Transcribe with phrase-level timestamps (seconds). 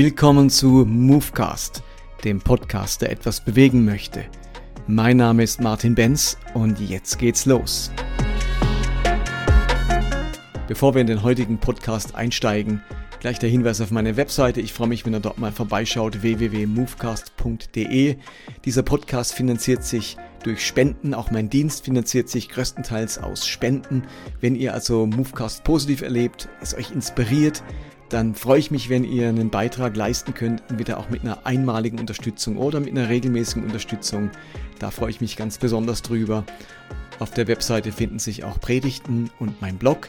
[0.00, 1.82] Willkommen zu Movecast,
[2.22, 4.26] dem Podcast, der etwas bewegen möchte.
[4.86, 7.90] Mein Name ist Martin Benz und jetzt geht's los.
[10.68, 12.80] Bevor wir in den heutigen Podcast einsteigen,
[13.18, 14.60] gleich der Hinweis auf meine Webseite.
[14.60, 18.18] Ich freue mich, wenn ihr dort mal vorbeischaut, www.movecast.de.
[18.64, 21.12] Dieser Podcast finanziert sich durch Spenden.
[21.12, 24.04] Auch mein Dienst finanziert sich größtenteils aus Spenden.
[24.40, 27.64] Wenn ihr also Movecast positiv erlebt, es euch inspiriert,
[28.08, 31.98] dann freue ich mich, wenn ihr einen Beitrag leisten könnt, entweder auch mit einer einmaligen
[31.98, 34.30] Unterstützung oder mit einer regelmäßigen Unterstützung.
[34.78, 36.44] Da freue ich mich ganz besonders drüber.
[37.18, 40.08] Auf der Webseite finden sich auch Predigten und mein Blog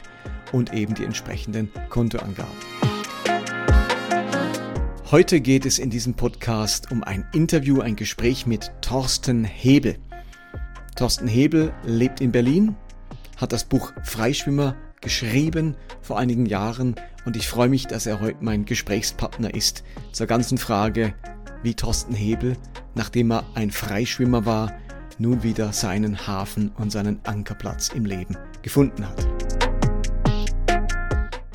[0.52, 2.50] und eben die entsprechenden Kontoangaben.
[5.10, 9.96] Heute geht es in diesem Podcast um ein Interview, ein Gespräch mit Thorsten Hebel.
[10.96, 12.76] Thorsten Hebel lebt in Berlin,
[13.36, 18.38] hat das Buch Freischwimmer geschrieben vor einigen Jahren und ich freue mich, dass er heute
[18.40, 21.14] mein Gesprächspartner ist zur ganzen Frage,
[21.62, 22.56] wie Thorsten Hebel,
[22.94, 24.72] nachdem er ein Freischwimmer war,
[25.18, 29.26] nun wieder seinen Hafen und seinen Ankerplatz im Leben gefunden hat.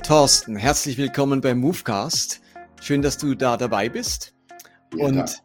[0.04, 2.42] Thorsten, herzlich willkommen beim Movecast.
[2.80, 4.36] Schön, dass du da dabei bist.
[4.96, 5.42] Ja, und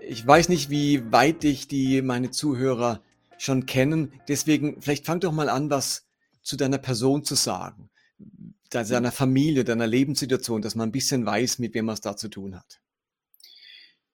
[0.00, 3.00] ich weiß nicht, wie weit dich die meine Zuhörer
[3.38, 4.12] schon kennen.
[4.28, 6.04] Deswegen, vielleicht fang doch mal an, was
[6.42, 7.88] zu deiner Person zu sagen,
[8.70, 12.28] deiner Familie, deiner Lebenssituation, dass man ein bisschen weiß, mit wem man es da zu
[12.28, 12.80] tun hat.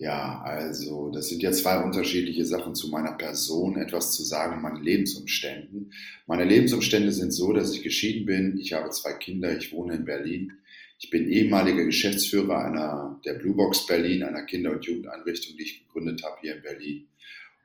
[0.02, 4.82] Ja, also das sind ja zwei unterschiedliche Sachen zu meiner Person, etwas zu sagen, meinen
[4.82, 5.92] Lebensumständen.
[6.26, 10.04] Meine Lebensumstände sind so, dass ich geschieden bin, ich habe zwei Kinder, ich wohne in
[10.04, 10.54] Berlin.
[10.98, 15.86] Ich bin ehemaliger Geschäftsführer einer der Blue Box Berlin, einer Kinder- und Jugendeinrichtung, die ich
[15.86, 17.08] gegründet habe hier in Berlin.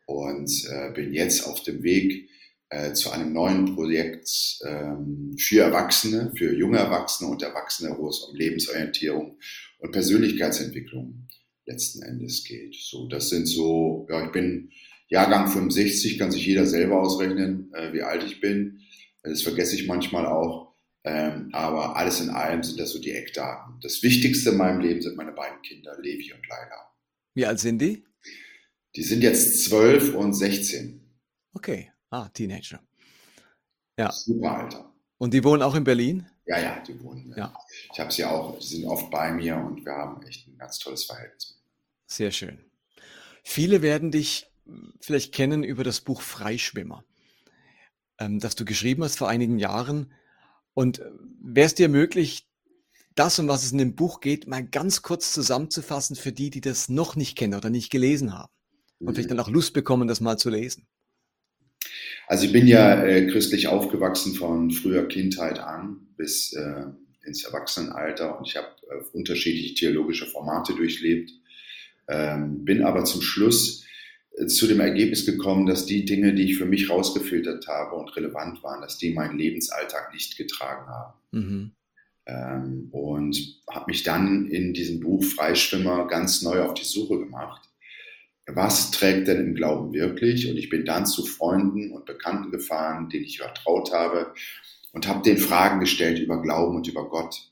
[0.05, 2.29] Und äh, bin jetzt auf dem Weg,
[2.69, 8.19] äh, zu einem neuen Projekt ähm, für Erwachsene, für junge Erwachsene und Erwachsene, wo es
[8.19, 9.37] um Lebensorientierung
[9.79, 11.27] und Persönlichkeitsentwicklung
[11.65, 12.75] letzten Endes geht.
[12.75, 14.71] So, das sind so, ja, ich bin
[15.09, 18.79] Jahrgang 65, kann sich jeder selber ausrechnen, äh, wie alt ich bin.
[19.23, 20.75] Das vergesse ich manchmal auch.
[21.03, 23.79] Ähm, aber alles in allem sind das so die Eckdaten.
[23.81, 26.91] Das Wichtigste in meinem Leben sind meine beiden Kinder, Levi und Laila.
[27.33, 28.03] Wie alt sind die?
[28.95, 31.01] Die sind jetzt 12 und 16.
[31.53, 31.91] Okay.
[32.09, 32.79] Ah, Teenager.
[33.97, 34.11] Ja.
[34.11, 34.93] Super Alter.
[35.17, 36.27] Und die wohnen auch in Berlin?
[36.45, 37.33] Ja, ja, die wohnen.
[37.35, 37.53] Ja.
[37.91, 40.79] Ich habe sie auch, sie sind oft bei mir und wir haben echt ein ganz
[40.79, 41.59] tolles Verhältnis.
[42.05, 42.59] Sehr schön.
[43.43, 44.47] Viele werden dich
[45.01, 47.03] vielleicht kennen über das Buch Freischwimmer,
[48.19, 50.13] ähm, das du geschrieben hast vor einigen Jahren.
[50.73, 51.09] Und äh,
[51.41, 52.47] wäre es dir möglich,
[53.15, 56.61] das, um was es in dem Buch geht, mal ganz kurz zusammenzufassen für die, die
[56.61, 58.51] das noch nicht kennen oder nicht gelesen haben
[58.99, 59.13] und mhm.
[59.13, 60.87] vielleicht dann auch Lust bekommen, das mal zu lesen?
[62.27, 66.85] Also ich bin ja äh, christlich aufgewachsen von früher Kindheit an bis äh,
[67.25, 71.31] ins Erwachsenenalter und ich habe äh, unterschiedliche theologische Formate durchlebt,
[72.07, 73.85] ähm, bin aber zum Schluss
[74.37, 78.15] äh, zu dem Ergebnis gekommen, dass die Dinge, die ich für mich rausgefiltert habe und
[78.15, 81.13] relevant waren, dass die meinen Lebensalltag nicht getragen haben.
[81.31, 81.71] Mhm.
[82.25, 87.66] Ähm, und habe mich dann in diesem Buch Freischwimmer ganz neu auf die Suche gemacht
[88.55, 90.49] was trägt denn im Glauben wirklich?
[90.49, 94.33] Und ich bin dann zu Freunden und Bekannten gefahren, denen ich vertraut habe
[94.93, 97.51] und habe den Fragen gestellt über Glauben und über Gott.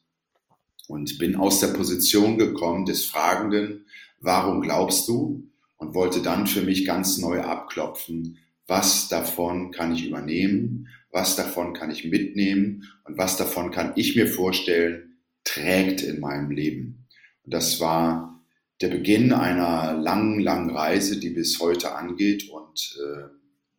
[0.88, 3.86] Und bin aus der Position gekommen des Fragenden,
[4.22, 5.50] warum glaubst du?
[5.78, 11.74] Und wollte dann für mich ganz neu abklopfen, was davon kann ich übernehmen, was davon
[11.74, 17.06] kann ich mitnehmen und was davon kann ich mir vorstellen, trägt in meinem Leben.
[17.44, 18.35] Und das war
[18.82, 23.30] der Beginn einer langen, langen Reise, die bis heute angeht und äh,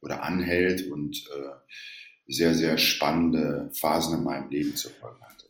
[0.00, 1.72] oder anhält und äh,
[2.26, 5.46] sehr, sehr spannende Phasen in meinem Leben zu folgen hatte.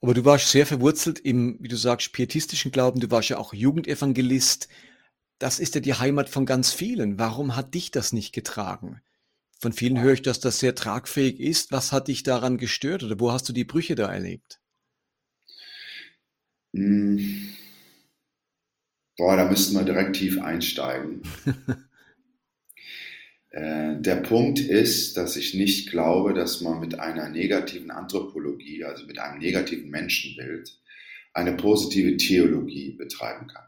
[0.00, 3.00] Aber du warst sehr verwurzelt im, wie du sagst, pietistischen Glauben.
[3.00, 4.68] Du warst ja auch Jugendevangelist.
[5.38, 7.18] Das ist ja die Heimat von ganz vielen.
[7.18, 9.00] Warum hat dich das nicht getragen?
[9.58, 11.72] Von vielen höre ich, dass das sehr tragfähig ist.
[11.72, 14.60] Was hat dich daran gestört oder wo hast du die Brüche da erlebt?
[16.74, 17.45] Hm
[19.16, 21.22] Boah, da müssten wir direkt tief einsteigen.
[23.50, 29.06] äh, der Punkt ist, dass ich nicht glaube, dass man mit einer negativen Anthropologie, also
[29.06, 30.78] mit einem negativen Menschenbild,
[31.32, 33.64] eine positive Theologie betreiben kann.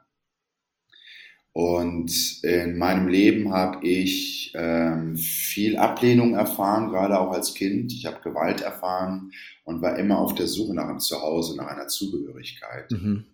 [1.53, 7.93] Und in meinem Leben habe ich ähm, viel Ablehnung erfahren, gerade auch als Kind.
[7.93, 9.33] Ich habe Gewalt erfahren
[9.65, 12.91] und war immer auf der Suche nach einem Zuhause, nach einer Zugehörigkeit.
[12.93, 13.25] Mhm.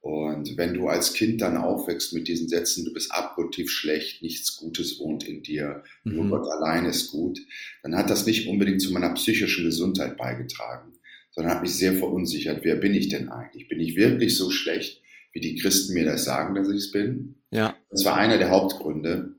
[0.00, 4.56] Und wenn du als Kind dann aufwächst mit diesen Sätzen, du bist abgrundtief schlecht, nichts
[4.56, 6.30] Gutes wohnt in dir, nur mhm.
[6.30, 7.38] Gott allein ist gut,
[7.82, 10.94] dann hat das nicht unbedingt zu meiner psychischen Gesundheit beigetragen,
[11.32, 12.60] sondern hat mich sehr verunsichert.
[12.64, 13.68] Wer bin ich denn eigentlich?
[13.68, 15.02] Bin ich wirklich so schlecht,
[15.32, 17.36] wie die Christen mir das sagen, dass ich es bin.
[17.50, 17.76] Ja.
[17.90, 19.34] Das war einer der Hauptgründe,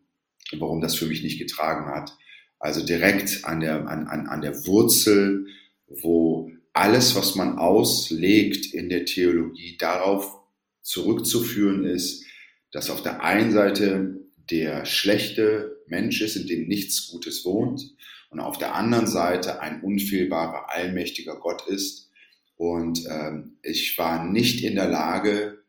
[0.53, 2.15] warum das für mich nicht getragen hat.
[2.59, 5.47] Also direkt an der, an, an, an der Wurzel,
[5.87, 10.40] wo alles, was man auslegt in der Theologie, darauf
[10.81, 12.25] zurückzuführen ist,
[12.71, 17.95] dass auf der einen Seite der schlechte Mensch ist, in dem nichts Gutes wohnt,
[18.29, 22.09] und auf der anderen Seite ein unfehlbarer, allmächtiger Gott ist.
[22.55, 25.63] Und ähm, ich war nicht in der Lage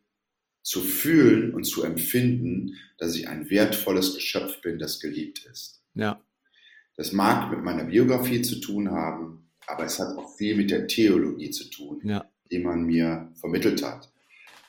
[0.63, 5.83] zu fühlen und zu empfinden, dass ich ein wertvolles Geschöpf bin, das geliebt ist.
[5.95, 6.23] Ja.
[6.97, 10.87] Das mag mit meiner Biografie zu tun haben, aber es hat auch viel mit der
[10.87, 12.31] Theologie zu tun, ja.
[12.51, 14.12] die man mir vermittelt hat.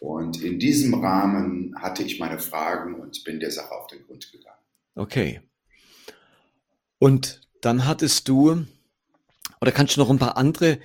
[0.04, 4.30] Und in diesem Rahmen hatte ich meine Fragen und bin der Sache auf den Grund
[4.34, 4.60] gegangen.
[4.96, 5.40] Okay.
[7.00, 8.66] Und dann hattest du,
[9.62, 10.80] oder kannst du noch ein paar andere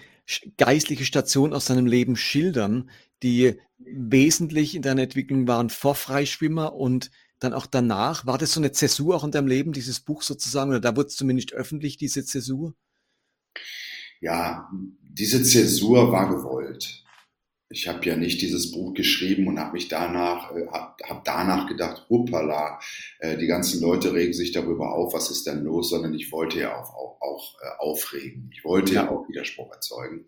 [0.57, 2.91] geistliche Stationen aus deinem Leben schildern,
[3.25, 7.11] die wesentlich in deiner Entwicklung waren vor Freischwimmer und
[7.41, 8.25] dann auch danach?
[8.25, 11.09] War das so eine Zäsur auch in deinem Leben, dieses Buch sozusagen, oder da wurde
[11.09, 12.73] es zumindest öffentlich, diese Zäsur?
[14.21, 14.71] Ja,
[15.03, 17.03] diese Zäsur war gewollt
[17.71, 21.69] ich habe ja nicht dieses Buch geschrieben und habe mich danach, äh, habe hab danach
[21.69, 22.81] gedacht, hoppala,
[23.19, 26.61] äh, die ganzen Leute regen sich darüber auf, was ist denn los, sondern ich wollte
[26.61, 28.51] ja auch, auch, auch äh, aufregen.
[28.55, 30.27] Ich wollte ja auch Widerspruch erzeugen.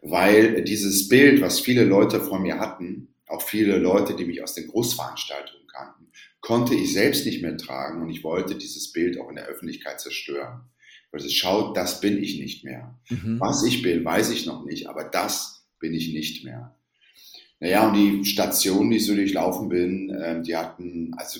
[0.00, 4.54] Weil dieses Bild, was viele Leute von mir hatten, auch viele Leute, die mich aus
[4.54, 6.10] den Großveranstaltungen kannten,
[6.40, 10.00] konnte ich selbst nicht mehr tragen und ich wollte dieses Bild auch in der Öffentlichkeit
[10.00, 10.68] zerstören.
[11.12, 12.98] Weil es schaut, das bin ich nicht mehr.
[13.10, 13.38] Mhm.
[13.38, 16.74] Was ich bin, weiß ich noch nicht, aber das bin ich nicht mehr.
[17.60, 21.38] Naja, und die Stationen, die ich so durchlaufen bin, äh, die hatten, also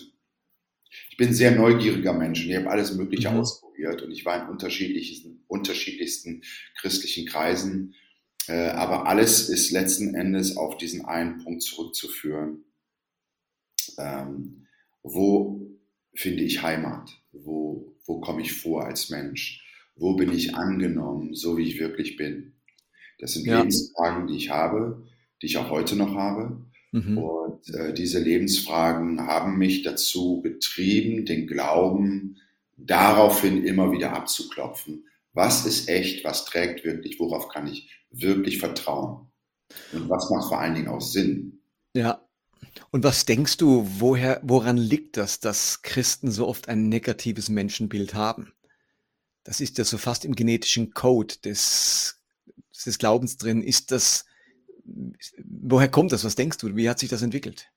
[1.09, 3.39] ich bin ein sehr neugieriger Mensch und ich habe alles Mögliche mhm.
[3.39, 6.43] ausprobiert und ich war in unterschiedlichsten, unterschiedlichsten
[6.77, 7.95] christlichen Kreisen.
[8.47, 12.65] Äh, aber alles ist letzten Endes auf diesen einen Punkt zurückzuführen.
[13.99, 14.67] Ähm,
[15.03, 15.71] wo
[16.15, 17.11] finde ich Heimat?
[17.33, 19.65] Wo, wo komme ich vor als Mensch?
[19.97, 22.55] Wo bin ich angenommen, so wie ich wirklich bin?
[23.23, 23.59] Das sind ja.
[23.59, 25.07] Lebensfragen, die ich habe,
[25.41, 26.61] die ich auch heute noch habe.
[26.91, 27.19] Mhm.
[27.19, 32.39] Und äh, diese Lebensfragen haben mich dazu getrieben, den Glauben
[32.77, 35.07] daraufhin immer wieder abzuklopfen.
[35.35, 36.25] Was ist echt?
[36.25, 37.21] Was trägt wirklich?
[37.21, 39.29] Worauf kann ich wirklich vertrauen?
[39.93, 41.61] Und was macht vor allen Dingen auch Sinn?
[41.95, 42.27] Ja.
[42.91, 48.15] Und was denkst du, woher, woran liegt das, dass Christen so oft ein negatives Menschenbild
[48.15, 48.53] haben?
[49.45, 52.22] Das ist ja so fast im genetischen Code des
[52.85, 53.63] des Glaubens drin.
[53.63, 54.25] Ist das,
[54.85, 56.25] woher kommt das?
[56.25, 56.75] Was denkst du?
[56.77, 57.69] Wie hat sich das entwickelt?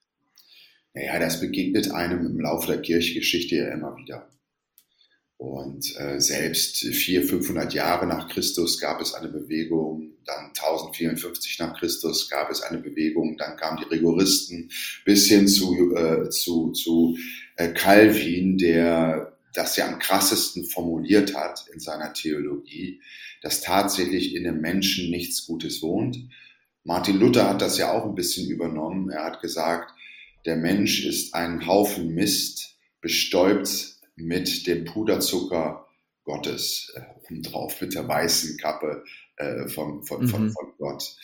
[0.94, 4.30] Naja, das begegnet einem im Laufe der Kirchengeschichte ja immer wieder.
[5.38, 11.78] Und äh, selbst 400, 500 Jahre nach Christus gab es eine Bewegung, dann 1054 nach
[11.78, 14.72] Christus gab es eine Bewegung, dann kamen die Rigoristen
[15.04, 17.18] bis hin zu, äh, zu, zu
[17.58, 23.02] äh, Calvin, der das ja am krassesten formuliert hat in seiner Theologie,
[23.42, 26.18] dass tatsächlich in dem Menschen nichts Gutes wohnt.
[26.84, 29.10] Martin Luther hat das ja auch ein bisschen übernommen.
[29.10, 29.94] Er hat gesagt,
[30.46, 35.88] der Mensch ist ein Haufen Mist, bestäubt mit dem Puderzucker
[36.24, 39.04] Gottes, äh, drauf mit der weißen Kappe
[39.38, 40.28] äh, von, von, mhm.
[40.28, 41.16] von, von Gott.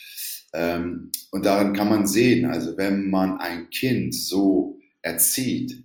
[0.52, 5.84] Ähm, und darin kann man sehen, also wenn man ein Kind so erzieht,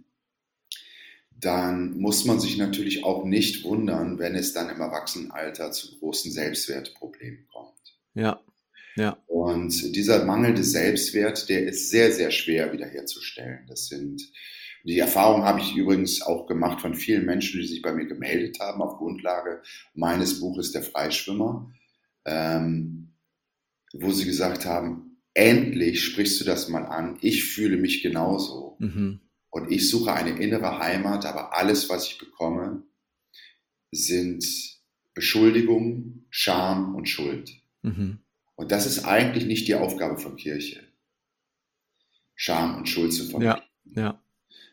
[1.39, 6.31] dann muss man sich natürlich auch nicht wundern, wenn es dann im Erwachsenenalter zu großen
[6.31, 7.97] Selbstwertproblemen kommt.
[8.15, 8.41] Ja,
[8.97, 9.15] ja.
[9.27, 13.65] Und dieser mangelnde Selbstwert, der ist sehr, sehr schwer wiederherzustellen.
[13.67, 14.27] Das sind,
[14.83, 18.59] die Erfahrung habe ich übrigens auch gemacht von vielen Menschen, die sich bei mir gemeldet
[18.59, 19.61] haben auf Grundlage
[19.93, 21.71] meines Buches Der Freischwimmer,
[22.25, 23.13] ähm,
[23.93, 28.77] wo sie gesagt haben, endlich sprichst du das mal an, ich fühle mich genauso.
[28.79, 29.19] Mhm.
[29.57, 32.83] Und ich suche eine innere Heimat, aber alles, was ich bekomme,
[33.91, 34.45] sind
[35.15, 37.59] Beschuldigungen, Scham und Schuld.
[37.81, 38.19] Mhm.
[38.55, 40.83] Und das ist eigentlich nicht die Aufgabe von Kirche,
[42.35, 43.63] Scham und Schuld zu vermitteln.
[43.95, 44.23] Ja, ja.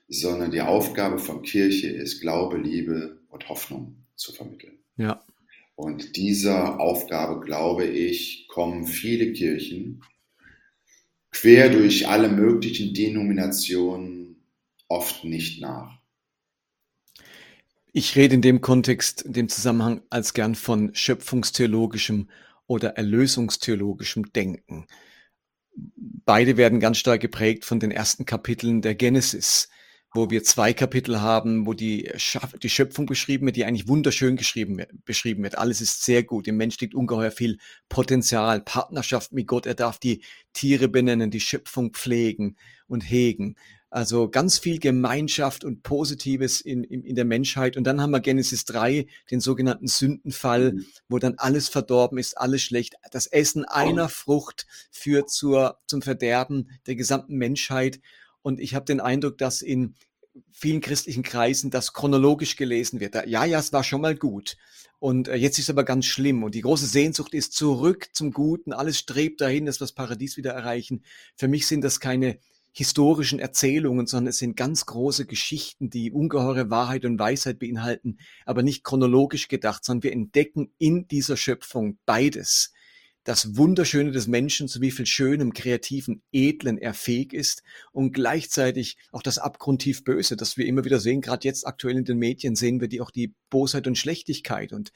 [0.08, 4.78] Sondern die Aufgabe von Kirche ist, Glaube, Liebe und Hoffnung zu vermitteln.
[4.98, 5.24] Ja.
[5.76, 10.02] Und dieser Aufgabe, glaube ich, kommen viele Kirchen
[11.30, 14.23] quer durch alle möglichen Denominationen
[14.88, 15.98] oft nicht nach.
[17.92, 22.28] Ich rede in dem Kontext, in dem Zusammenhang als gern von schöpfungstheologischem
[22.66, 24.86] oder erlösungstheologischem Denken.
[25.76, 29.68] Beide werden ganz stark geprägt von den ersten Kapiteln der Genesis,
[30.12, 32.10] wo wir zwei Kapitel haben, wo die,
[32.62, 35.58] die Schöpfung beschrieben wird, die eigentlich wunderschön geschrieben beschrieben wird.
[35.58, 36.46] Alles ist sehr gut.
[36.46, 39.66] Im Mensch liegt ungeheuer viel Potenzial, Partnerschaft mit Gott.
[39.66, 40.22] Er darf die
[40.52, 43.56] Tiere benennen, die Schöpfung pflegen und hegen.
[43.94, 47.76] Also ganz viel Gemeinschaft und Positives in, in, in der Menschheit.
[47.76, 50.86] Und dann haben wir Genesis 3, den sogenannten Sündenfall, mhm.
[51.08, 52.96] wo dann alles verdorben ist, alles schlecht.
[53.12, 58.00] Das Essen einer Frucht führt zur, zum Verderben der gesamten Menschheit.
[58.42, 59.94] Und ich habe den Eindruck, dass in
[60.50, 63.14] vielen christlichen Kreisen das chronologisch gelesen wird.
[63.28, 64.56] Ja, ja, es war schon mal gut.
[64.98, 66.42] Und äh, jetzt ist es aber ganz schlimm.
[66.42, 68.72] Und die große Sehnsucht ist zurück zum Guten.
[68.72, 71.04] Alles strebt dahin, dass wir das Paradies wieder erreichen.
[71.36, 72.40] Für mich sind das keine
[72.76, 78.64] historischen Erzählungen, sondern es sind ganz große Geschichten, die ungeheure Wahrheit und Weisheit beinhalten, aber
[78.64, 82.72] nicht chronologisch gedacht, sondern wir entdecken in dieser Schöpfung beides.
[83.22, 87.62] Das Wunderschöne des Menschen, zu wie viel Schönem, Kreativen, Edlen er fähig ist
[87.92, 92.04] und gleichzeitig auch das abgrundtief Böse, das wir immer wieder sehen, gerade jetzt aktuell in
[92.04, 94.92] den Medien sehen wir die auch die Bosheit und Schlechtigkeit und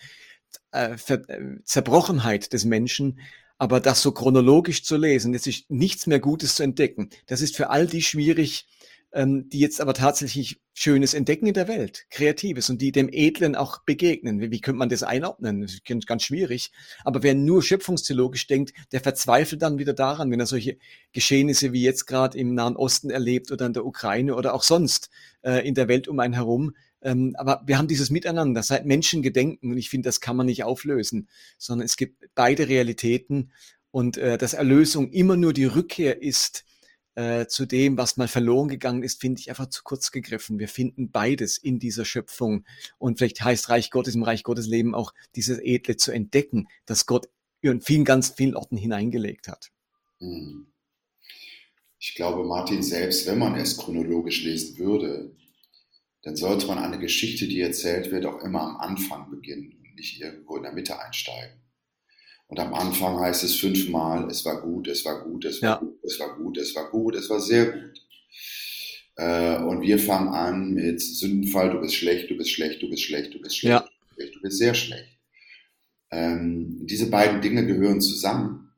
[0.73, 3.20] äh, äh, Zerbrochenheit des Menschen,
[3.58, 7.56] aber das so chronologisch zu lesen, jetzt ist nichts mehr Gutes zu entdecken, das ist
[7.56, 8.66] für all die schwierig,
[9.12, 13.56] ähm, die jetzt aber tatsächlich Schönes entdecken in der Welt, Kreatives und die dem Edlen
[13.56, 14.40] auch begegnen.
[14.40, 15.62] Wie, wie könnte man das einordnen?
[15.62, 16.70] Das ist ganz schwierig.
[17.04, 20.76] Aber wer nur schöpfungstheologisch denkt, der verzweifelt dann wieder daran, wenn er solche
[21.12, 25.10] Geschehnisse wie jetzt gerade im Nahen Osten erlebt oder in der Ukraine oder auch sonst
[25.42, 26.74] äh, in der Welt um einen herum.
[27.02, 30.46] Ähm, aber wir haben dieses Miteinander, seit Menschen gedenken und ich finde, das kann man
[30.46, 33.52] nicht auflösen, sondern es gibt beide Realitäten
[33.90, 36.64] und äh, dass Erlösung immer nur die Rückkehr ist
[37.18, 40.60] äh, zu dem, was mal verloren gegangen ist, finde ich einfach zu kurz gegriffen.
[40.60, 42.64] Wir finden beides in dieser Schöpfung.
[42.98, 47.06] Und vielleicht heißt Reich Gottes im Reich Gottes Leben auch dieses Edle zu entdecken, das
[47.06, 47.28] Gott
[47.60, 49.72] in vielen, ganz vielen Orten hineingelegt hat.
[50.20, 50.68] Hm.
[51.98, 55.34] Ich glaube, Martin, selbst wenn man es chronologisch lesen würde,
[56.28, 60.20] dann sollte man eine Geschichte, die erzählt wird, auch immer am Anfang beginnen und nicht
[60.20, 61.56] irgendwo in der Mitte einsteigen.
[62.49, 65.76] Und am Anfang heißt es fünfmal, es war gut, es war gut, es war ja.
[65.76, 68.02] gut, es war gut, es war gut, es war sehr gut.
[69.16, 73.04] Äh, und wir fangen an mit Sündenfall, du bist schlecht, du bist schlecht, du bist
[73.04, 73.87] schlecht, du bist schlecht,
[74.18, 74.26] ja.
[74.26, 75.18] du bist sehr schlecht.
[76.11, 78.75] Ähm, diese beiden Dinge gehören zusammen.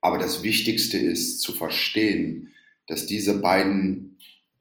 [0.00, 2.52] Aber das Wichtigste ist zu verstehen,
[2.88, 4.11] dass diese beiden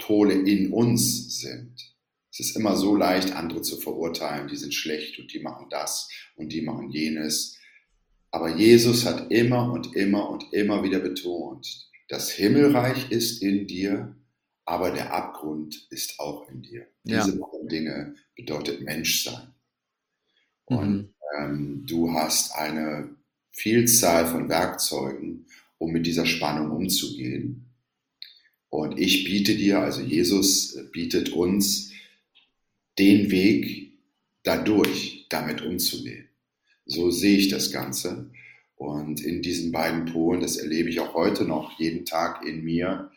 [0.01, 1.91] Pole in uns sind.
[2.31, 6.09] Es ist immer so leicht, andere zu verurteilen, die sind schlecht und die machen das
[6.35, 7.57] und die machen jenes.
[8.31, 14.15] Aber Jesus hat immer und immer und immer wieder betont, das Himmelreich ist in dir,
[14.65, 16.87] aber der Abgrund ist auch in dir.
[17.03, 17.25] Ja.
[17.25, 19.53] Diese Dinge bedeutet Menschsein.
[20.69, 20.77] Mhm.
[20.77, 23.15] Und ähm, du hast eine
[23.51, 25.45] Vielzahl von Werkzeugen,
[25.77, 27.70] um mit dieser Spannung umzugehen.
[28.71, 31.91] Und ich biete dir, also Jesus bietet uns
[32.97, 33.91] den Weg
[34.43, 36.29] dadurch, damit umzugehen.
[36.85, 38.31] So sehe ich das Ganze.
[38.75, 43.11] Und in diesen beiden Polen, das erlebe ich auch heute noch jeden Tag in mir,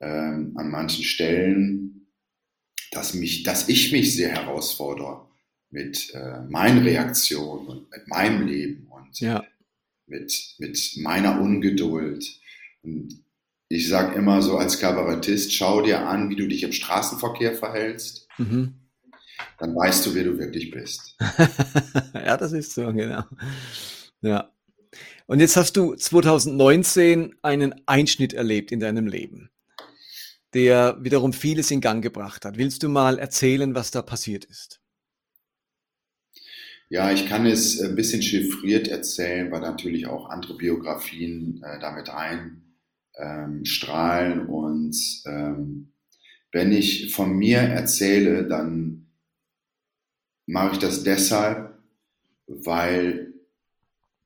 [0.00, 2.08] ähm, an manchen Stellen,
[2.90, 5.28] dass, mich, dass ich mich sehr herausfordere
[5.70, 9.46] mit äh, meinen Reaktionen und mit meinem Leben und ja.
[10.06, 12.40] mit, mit meiner Ungeduld.
[12.82, 13.22] Und
[13.70, 18.28] ich sage immer so als Kabarettist, schau dir an, wie du dich im Straßenverkehr verhältst.
[18.36, 18.80] Mhm
[19.58, 21.16] dann weißt du, wer du wirklich bist.
[22.14, 23.22] ja, das ist so, genau.
[24.22, 24.52] Ja.
[25.26, 29.50] Und jetzt hast du 2019 einen Einschnitt erlebt in deinem Leben,
[30.54, 32.58] der wiederum vieles in Gang gebracht hat.
[32.58, 34.80] Willst du mal erzählen, was da passiert ist?
[36.88, 42.08] Ja, ich kann es ein bisschen chiffriert erzählen, weil natürlich auch andere Biografien äh, damit
[42.08, 42.69] einstrahlen.
[43.20, 44.96] Ähm, und
[45.26, 45.92] ähm,
[46.52, 49.06] wenn ich von mir erzähle, dann
[50.46, 51.78] mache ich das deshalb,
[52.46, 53.34] weil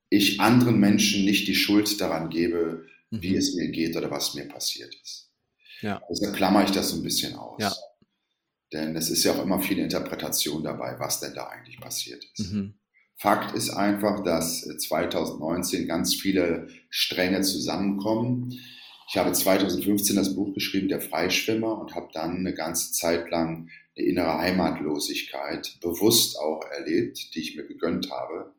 [0.09, 3.23] ich anderen Menschen nicht die Schuld daran gebe, mhm.
[3.23, 5.31] wie es mir geht oder was mir passiert ist.
[5.81, 6.01] Ja.
[6.09, 7.61] Deshalb klammer ich das so ein bisschen aus.
[7.61, 7.75] Ja.
[8.73, 12.53] Denn es ist ja auch immer viel Interpretation dabei, was denn da eigentlich passiert ist.
[12.53, 12.75] Mhm.
[13.17, 18.59] Fakt ist einfach, dass 2019 ganz viele Stränge zusammenkommen.
[19.09, 23.69] Ich habe 2015 das Buch geschrieben, Der Freischwimmer, und habe dann eine ganze Zeit lang
[23.97, 28.55] eine innere Heimatlosigkeit bewusst auch erlebt, die ich mir gegönnt habe,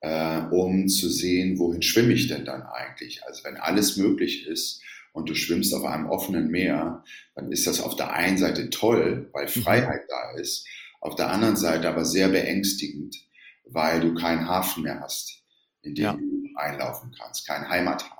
[0.00, 3.24] äh, um zu sehen, wohin schwimme ich denn dann eigentlich?
[3.24, 7.04] Also wenn alles möglich ist und du schwimmst auf einem offenen Meer,
[7.34, 9.62] dann ist das auf der einen Seite toll, weil mhm.
[9.62, 10.66] Freiheit da ist,
[11.00, 13.16] auf der anderen Seite aber sehr beängstigend,
[13.64, 15.42] weil du keinen Hafen mehr hast,
[15.82, 16.12] in den ja.
[16.12, 18.13] du einlaufen kannst, keinen Heimathafen.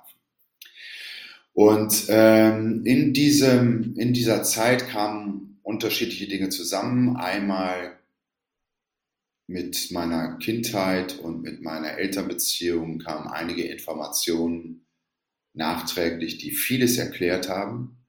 [1.55, 7.15] Und ähm, in, diesem, in dieser Zeit kamen unterschiedliche Dinge zusammen.
[7.15, 7.97] Einmal
[9.47, 14.85] mit meiner Kindheit und mit meiner Elternbeziehung kamen einige Informationen
[15.53, 18.05] nachträglich, die vieles erklärt haben,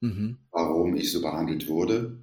[0.00, 0.38] mhm.
[0.50, 2.18] warum ich so behandelt wurde,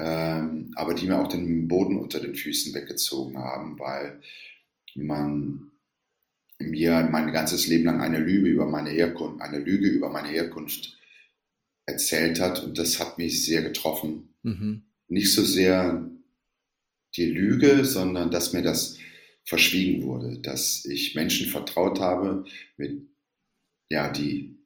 [0.00, 4.20] ähm, aber die mir auch den Boden unter den Füßen weggezogen haben, weil
[4.96, 5.70] man
[6.70, 10.98] mir mein ganzes Leben lang eine Lüge über meine Herkunft, eine Lüge über meine Herkunft
[11.86, 14.34] erzählt hat und das hat mich sehr getroffen.
[14.42, 14.82] Mhm.
[15.08, 16.10] Nicht so sehr
[17.16, 18.98] die Lüge, sondern dass mir das
[19.44, 22.44] verschwiegen wurde, dass ich Menschen vertraut habe,
[22.76, 23.02] mit,
[23.90, 24.56] ja, die,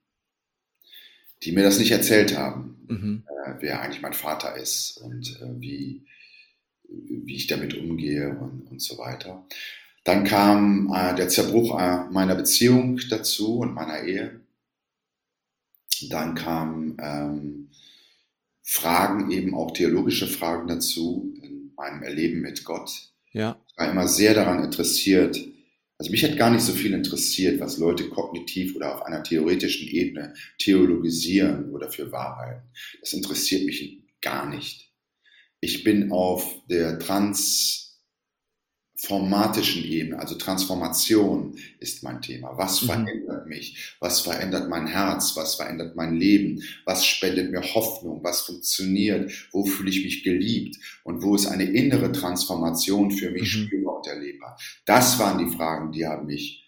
[1.42, 3.24] die mir das nicht erzählt haben, mhm.
[3.44, 6.06] äh, wer eigentlich mein Vater ist und äh, wie,
[6.88, 9.46] wie ich damit umgehe und, und so weiter.
[10.08, 14.40] Dann kam äh, der Zerbruch äh, meiner Beziehung dazu und meiner Ehe.
[16.08, 17.68] Dann kamen ähm,
[18.62, 23.12] Fragen, eben auch theologische Fragen dazu in meinem Erleben mit Gott.
[23.34, 23.60] Ja.
[23.68, 25.38] Ich war immer sehr daran interessiert.
[25.98, 29.88] Also mich hat gar nicht so viel interessiert, was Leute kognitiv oder auf einer theoretischen
[29.88, 32.62] Ebene theologisieren oder für wahr halten.
[33.00, 34.90] Das interessiert mich gar nicht.
[35.60, 37.87] Ich bin auf der Trans
[39.00, 42.58] formatischen Ebene, also Transformation ist mein Thema.
[42.58, 42.86] Was mhm.
[42.86, 43.94] verändert mich?
[44.00, 45.36] Was verändert mein Herz?
[45.36, 46.62] Was verändert mein Leben?
[46.84, 48.24] Was spendet mir Hoffnung?
[48.24, 49.30] Was funktioniert?
[49.52, 50.78] Wo fühle ich mich geliebt?
[51.04, 53.66] Und wo ist eine innere Transformation für mich mhm.
[53.66, 54.58] spürbar und erlebbar?
[54.84, 56.64] Das waren die Fragen, die haben mich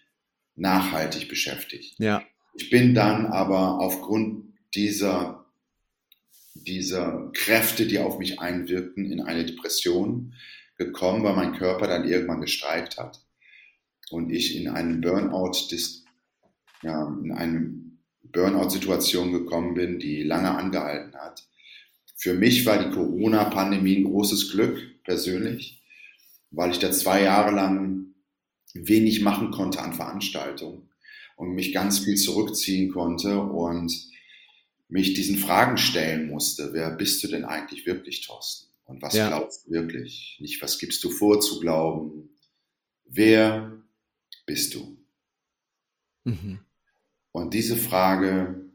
[0.55, 1.95] nachhaltig beschäftigt.
[1.99, 2.23] Ja.
[2.53, 5.45] Ich bin dann aber aufgrund dieser,
[6.53, 10.33] dieser Kräfte, die auf mich einwirkten, in eine Depression
[10.85, 13.21] gekommen, weil mein Körper dann irgendwann gestreikt hat
[14.09, 15.51] und ich in einen Burnout,
[16.81, 17.73] ja, in eine
[18.23, 21.43] Burnout-Situation gekommen bin, die lange angehalten hat.
[22.15, 25.81] Für mich war die Corona-Pandemie ein großes Glück persönlich,
[26.51, 28.13] weil ich da zwei Jahre lang
[28.73, 30.89] wenig machen konnte an Veranstaltungen
[31.35, 33.91] und mich ganz viel zurückziehen konnte und
[34.87, 36.73] mich diesen Fragen stellen musste.
[36.73, 38.70] Wer bist du denn eigentlich wirklich, Thorsten?
[38.91, 39.29] Und was ja.
[39.29, 40.37] glaubst du wirklich?
[40.41, 42.29] Nicht, was gibst du vor zu glauben?
[43.05, 43.81] Wer
[44.45, 44.97] bist du?
[46.25, 46.59] Mhm.
[47.31, 48.69] Und diese Frage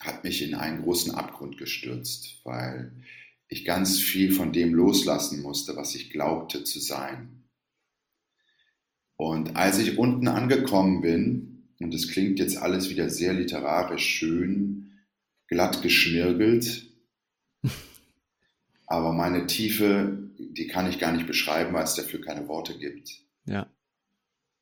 [0.00, 2.90] hat mich in einen großen Abgrund gestürzt, weil
[3.48, 7.44] ich ganz viel von dem loslassen musste, was ich glaubte zu sein.
[9.16, 15.04] Und als ich unten angekommen bin, und es klingt jetzt alles wieder sehr literarisch schön,
[15.48, 16.86] glatt geschmirgelt,
[18.86, 23.10] aber meine Tiefe, die kann ich gar nicht beschreiben, weil es dafür keine Worte gibt.
[23.46, 23.70] Ja.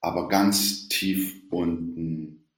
[0.00, 2.48] Aber ganz tief unten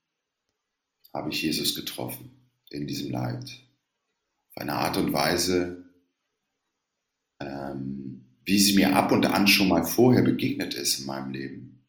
[1.13, 2.31] habe ich Jesus getroffen
[2.69, 3.49] in diesem Leid.
[4.49, 5.85] Auf eine Art und Weise,
[7.39, 11.85] ähm, wie sie mir ab und an schon mal vorher begegnet ist in meinem Leben.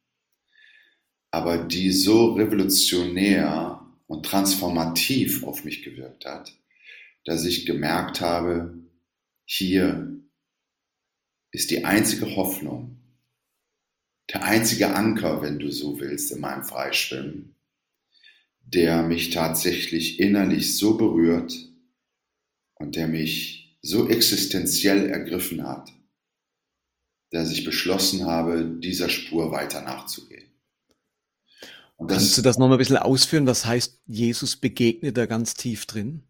[1.30, 6.52] Aber die so revolutionär und transformativ auf mich gewirkt hat,
[7.24, 8.87] dass ich gemerkt habe,
[9.50, 10.14] hier
[11.52, 13.00] ist die einzige Hoffnung,
[14.30, 17.56] der einzige Anker, wenn du so willst, in meinem Freischwimmen,
[18.60, 21.56] der mich tatsächlich innerlich so berührt
[22.74, 25.94] und der mich so existenziell ergriffen hat,
[27.30, 30.44] dass ich beschlossen habe, dieser Spur weiter nachzugehen.
[32.06, 33.46] Kannst du das nochmal ein bisschen ausführen?
[33.46, 36.27] Was heißt, Jesus begegnet da ganz tief drin?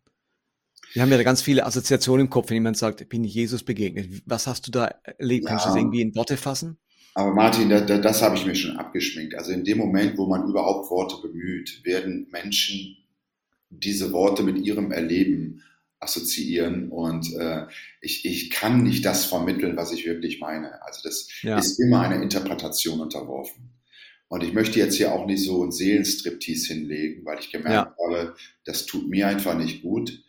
[0.99, 4.21] Wir haben ja ganz viele Assoziationen im Kopf, wenn jemand sagt, ich bin Jesus begegnet.
[4.27, 5.45] Was hast du da erlebt?
[5.45, 5.51] Ja.
[5.51, 6.77] Kannst du das irgendwie in Worte fassen?
[7.15, 9.37] Aber Martin, das, das habe ich mir schon abgeschminkt.
[9.37, 12.97] Also in dem Moment, wo man überhaupt Worte bemüht, werden Menschen
[13.71, 15.63] diese Worte mit ihrem Erleben
[16.01, 17.67] assoziieren und äh,
[18.01, 20.83] ich, ich kann nicht das vermitteln, was ich wirklich meine.
[20.83, 21.59] Also das ja.
[21.59, 23.71] ist immer einer Interpretation unterworfen.
[24.27, 28.05] Und ich möchte jetzt hier auch nicht so ein Seelenstriptease hinlegen, weil ich gemerkt ja.
[28.05, 28.35] habe,
[28.65, 30.25] das tut mir einfach nicht gut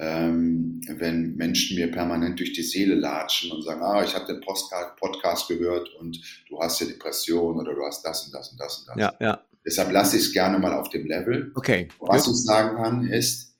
[0.00, 4.40] ähm, wenn Menschen mir permanent durch die Seele latschen und sagen, ah, ich habe den
[4.40, 8.78] Podcast gehört und du hast ja Depression oder du hast das und das und das
[8.78, 8.96] und das.
[8.96, 9.44] Ja, ja.
[9.64, 11.52] Deshalb lasse ich es gerne mal auf dem Level.
[11.54, 11.88] Okay.
[11.98, 13.54] Was ich sagen kann, ist,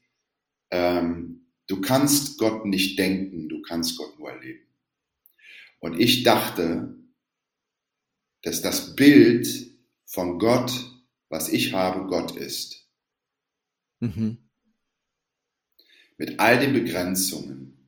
[0.71, 4.67] ähm, du kannst Gott nicht denken, du kannst Gott nur erleben.
[5.79, 6.95] Und ich dachte,
[8.43, 9.47] dass das Bild
[10.07, 10.73] von Gott,
[11.29, 12.89] was ich habe, Gott ist.
[13.99, 14.39] Mhm
[16.21, 17.79] mit all den Begrenzungen,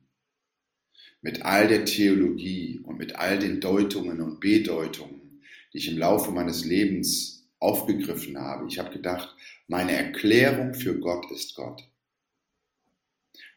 [1.21, 6.31] mit all der Theologie und mit all den Deutungen und Bedeutungen, die ich im Laufe
[6.31, 8.65] meines Lebens aufgegriffen habe.
[8.67, 9.35] Ich habe gedacht,
[9.67, 11.87] meine Erklärung für Gott ist Gott.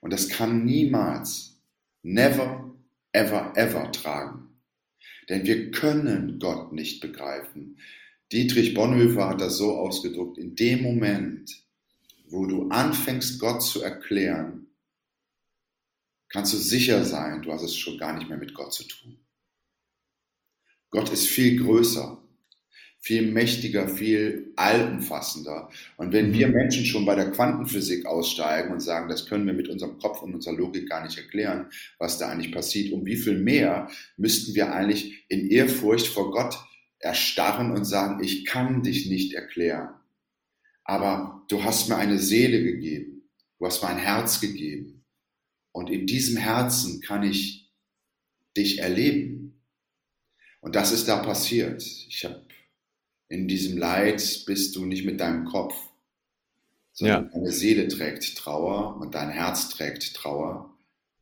[0.02, 1.58] Und das kann niemals,
[2.02, 2.70] never,
[3.12, 4.60] ever, ever tragen.
[5.30, 7.78] Denn wir können Gott nicht begreifen.
[8.30, 11.62] Dietrich Bonhoeffer hat das so ausgedrückt, in dem Moment,
[12.28, 14.65] wo du anfängst, Gott zu erklären,
[16.36, 19.16] kannst du sicher sein, du hast es schon gar nicht mehr mit Gott zu tun.
[20.90, 22.22] Gott ist viel größer,
[23.00, 25.70] viel mächtiger, viel allumfassender.
[25.96, 26.52] Und wenn wir mhm.
[26.52, 30.34] Menschen schon bei der Quantenphysik aussteigen und sagen, das können wir mit unserem Kopf und
[30.34, 34.74] unserer Logik gar nicht erklären, was da eigentlich passiert, um wie viel mehr müssten wir
[34.74, 36.58] eigentlich in Ehrfurcht vor Gott
[36.98, 39.88] erstarren und sagen, ich kann dich nicht erklären.
[40.84, 43.22] Aber du hast mir eine Seele gegeben,
[43.58, 44.95] du hast mir ein Herz gegeben.
[45.76, 47.70] Und in diesem Herzen kann ich
[48.56, 49.60] dich erleben.
[50.62, 51.82] Und das ist da passiert.
[51.82, 52.46] Ich habe
[53.28, 55.74] in diesem Leid bist du nicht mit deinem Kopf,
[56.94, 57.30] sondern ja.
[57.30, 60.74] deine Seele trägt Trauer und dein Herz trägt Trauer.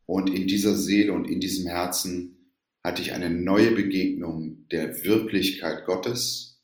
[0.07, 2.53] Und in dieser Seele und in diesem Herzen
[2.85, 6.63] hatte ich eine neue Begegnung der Wirklichkeit Gottes,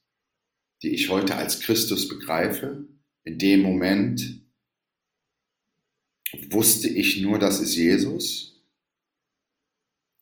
[0.85, 2.87] die ich heute als Christus begreife.
[3.24, 4.39] In dem Moment
[6.51, 8.51] wusste ich nur, das ist Jesus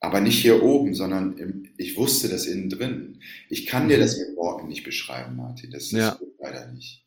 [0.01, 3.21] aber nicht hier oben, sondern im, ich wusste das innen drin.
[3.49, 5.71] Ich kann dir das mit Worten nicht beschreiben, Martin.
[5.71, 6.19] Das, das ja.
[6.39, 7.05] leider nicht.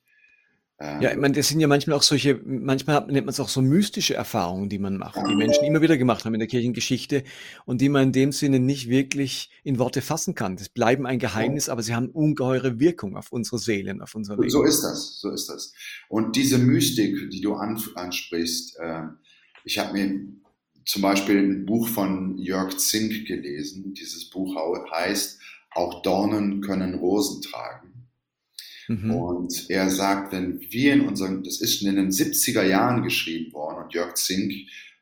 [0.82, 3.50] Ähm, ja, ich meine, das sind ja manchmal auch solche, manchmal nennt man es auch
[3.50, 7.24] so mystische Erfahrungen, die man macht, die Menschen immer wieder gemacht haben in der Kirchengeschichte
[7.66, 10.56] und die man in dem Sinne nicht wirklich in Worte fassen kann.
[10.56, 14.50] Das bleiben ein Geheimnis, aber sie haben ungeheure Wirkung auf unsere Seelen, auf unser Leben.
[14.50, 15.74] So ist das, so ist das.
[16.10, 19.04] Und diese Mystik, die du ansprichst, äh,
[19.64, 20.20] ich habe mir
[20.86, 23.94] zum Beispiel ein Buch von Jörg Zink gelesen.
[23.94, 24.56] Dieses Buch
[24.92, 25.40] heißt
[25.76, 27.91] Auch Dornen können Rosen tragen.
[28.88, 29.12] Mhm.
[29.12, 33.84] Und er sagt, wenn wir in unserem, das ist in den 70er Jahren geschrieben worden
[33.84, 34.54] und Jörg Zink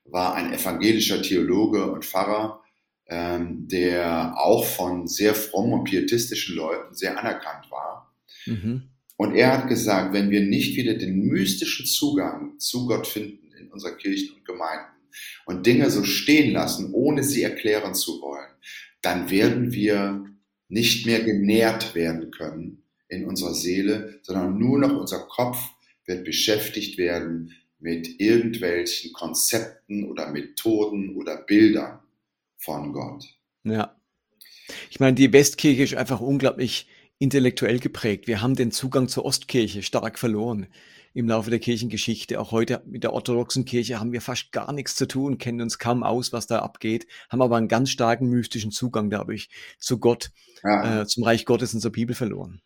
[0.06, 2.62] war ein evangelischer Theologe und Pfarrer,
[3.08, 8.14] ähm, der auch von sehr frommen und pietistischen Leuten sehr anerkannt war.
[8.46, 8.90] Mhm.
[9.18, 13.70] Und er hat gesagt, wenn wir nicht wieder den mystischen Zugang zu Gott finden in
[13.72, 14.86] unseren Kirchen und Gemeinden,
[15.46, 18.50] und Dinge so stehen lassen, ohne sie erklären zu wollen,
[19.02, 20.26] dann werden wir
[20.68, 25.58] nicht mehr genährt werden können in unserer Seele, sondern nur noch unser Kopf
[26.06, 32.00] wird beschäftigt werden mit irgendwelchen Konzepten oder Methoden oder Bildern
[32.58, 33.26] von Gott.
[33.64, 33.96] Ja.
[34.90, 38.28] Ich meine, die Westkirche ist einfach unglaublich intellektuell geprägt.
[38.28, 40.68] Wir haben den Zugang zur Ostkirche stark verloren
[41.14, 42.40] im Laufe der Kirchengeschichte.
[42.40, 45.80] Auch heute mit der orthodoxen Kirche haben wir fast gar nichts zu tun, kennen uns
[45.80, 50.32] kaum aus, was da abgeht, haben aber einen ganz starken mystischen Zugang dadurch zu Gott,
[50.64, 51.02] ja.
[51.02, 52.62] äh, zum Reich Gottes und zur Bibel verloren.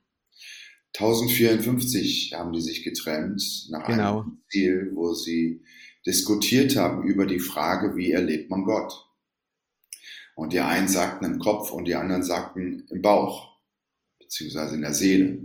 [0.95, 4.21] 1054 haben die sich getrennt nach genau.
[4.21, 5.63] einem Ziel, wo sie
[6.05, 9.09] diskutiert haben über die Frage, wie erlebt man Gott.
[10.35, 13.57] Und die einen sagten im Kopf und die anderen sagten im Bauch,
[14.19, 15.39] beziehungsweise in der Seele.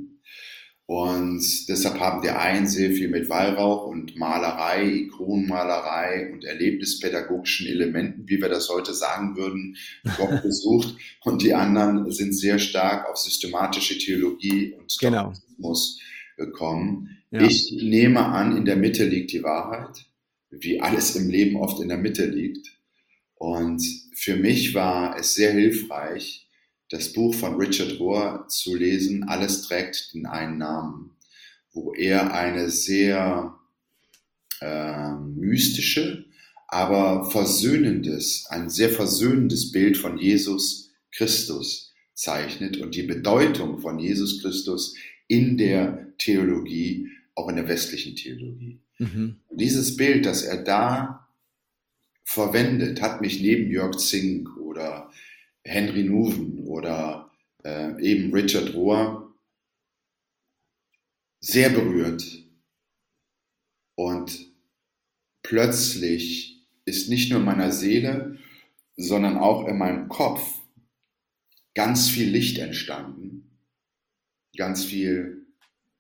[0.88, 8.26] Und deshalb haben die einen sehr viel mit Weihrauch und Malerei, Ikonenmalerei und erlebnispädagogischen Elementen,
[8.26, 9.76] wie wir das heute sagen würden,
[10.16, 10.96] Gott besucht.
[11.24, 15.34] Und die anderen sind sehr stark auf systematische Theologie und genau.
[16.38, 17.18] gekommen.
[17.32, 17.42] Ja.
[17.42, 20.06] Ich nehme an, in der Mitte liegt die Wahrheit,
[20.48, 22.66] wie alles im Leben oft in der Mitte liegt.
[23.34, 23.82] Und
[24.14, 26.47] für mich war es sehr hilfreich,
[26.90, 31.10] das Buch von Richard Rohr zu lesen, Alles trägt den einen Namen,
[31.72, 33.54] wo er eine sehr
[34.60, 36.24] äh, mystische,
[36.66, 44.42] aber versöhnendes, ein sehr versöhnendes Bild von Jesus Christus zeichnet und die Bedeutung von Jesus
[44.42, 44.94] Christus
[45.28, 48.80] in der Theologie, auch in der westlichen Theologie.
[48.98, 49.36] Mhm.
[49.50, 51.28] Dieses Bild, das er da
[52.24, 55.10] verwendet, hat mich neben Jörg Zink oder
[55.68, 57.30] Henry Nuven oder
[57.64, 59.34] äh, eben Richard Rohr
[61.40, 62.24] sehr berührt.
[63.94, 64.52] Und
[65.42, 68.38] plötzlich ist nicht nur in meiner Seele,
[68.96, 70.60] sondern auch in meinem Kopf
[71.74, 73.58] ganz viel Licht entstanden.
[74.56, 75.46] Ganz viel,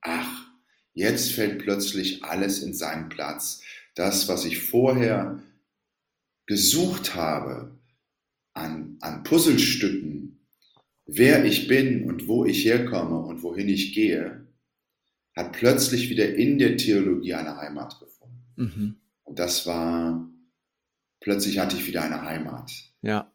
[0.00, 0.50] ach,
[0.94, 3.62] jetzt fällt plötzlich alles in seinen Platz.
[3.94, 5.42] Das, was ich vorher
[6.46, 7.77] gesucht habe,
[8.58, 10.40] an, an Puzzlestücken,
[11.06, 14.46] wer ich bin und wo ich herkomme und wohin ich gehe,
[15.34, 18.44] hat plötzlich wieder in der Theologie eine Heimat gefunden.
[18.56, 18.96] Mhm.
[19.24, 20.28] Und das war,
[21.20, 22.72] plötzlich hatte ich wieder eine Heimat.
[23.02, 23.32] Ja.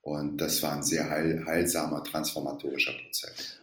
[0.00, 3.58] Und das war ein sehr heil, heilsamer, transformatorischer Prozess.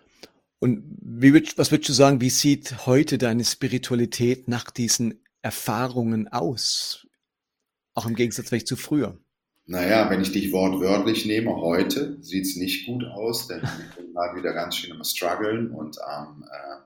[0.60, 7.08] Und wie was würdest du sagen, wie sieht heute deine Spiritualität nach diesen Erfahrungen aus?
[7.96, 9.18] Auch im Gegensatz vielleicht zu früher.
[9.66, 14.12] Naja, wenn ich dich wortwörtlich nehme, heute sieht es nicht gut aus, denn ich bin
[14.12, 16.82] mal wieder ganz schön am struggeln und am, äh,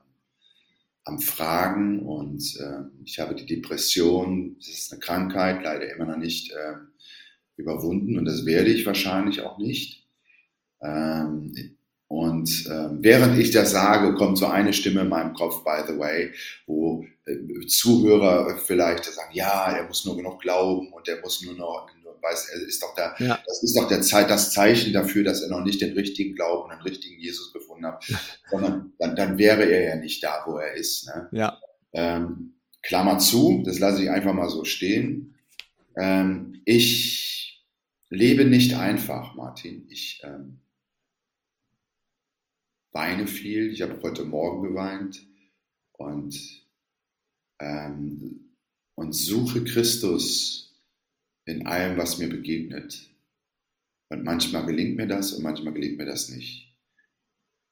[1.04, 6.18] am Fragen und äh, ich habe die Depression, das ist eine Krankheit, leider immer noch
[6.18, 6.74] nicht äh,
[7.56, 10.06] überwunden und das werde ich wahrscheinlich auch nicht.
[10.80, 15.82] Ähm, und äh, während ich das sage, kommt so eine Stimme in meinem Kopf, by
[15.86, 16.32] the way,
[16.66, 21.54] wo äh, Zuhörer vielleicht sagen, ja, er muss nur genug glauben und er muss nur
[21.54, 21.90] noch,
[22.22, 23.38] weiß, er ist doch der, ja.
[23.46, 26.70] das ist doch der Zeit, das Zeichen dafür, dass er noch nicht den richtigen Glauben,
[26.70, 28.04] den richtigen Jesus gefunden hat,
[28.50, 31.06] sondern dann, dann wäre er ja nicht da, wo er ist.
[31.06, 31.28] Ne?
[31.32, 31.58] Ja.
[31.92, 35.34] Ähm, Klammer zu, das lasse ich einfach mal so stehen.
[35.96, 37.64] Ähm, ich
[38.08, 39.86] lebe nicht einfach, Martin.
[39.90, 40.60] Ich ähm,
[42.92, 43.70] weine viel.
[43.70, 45.26] Ich habe heute Morgen geweint
[45.92, 46.36] und,
[47.60, 48.54] ähm,
[48.94, 50.67] und suche Christus
[51.48, 53.08] in allem, was mir begegnet.
[54.10, 56.76] Und manchmal gelingt mir das und manchmal gelingt mir das nicht.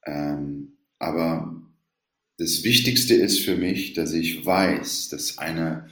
[0.05, 1.61] Ähm, aber
[2.37, 5.89] das Wichtigste ist für mich, dass ich weiß, dass eine,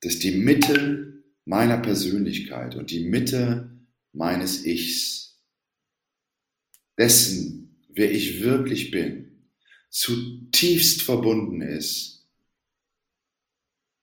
[0.00, 3.70] dass die Mitte meiner Persönlichkeit und die Mitte
[4.12, 5.42] meines Ichs,
[6.96, 9.48] dessen, wer ich wirklich bin,
[9.90, 12.26] zutiefst verbunden ist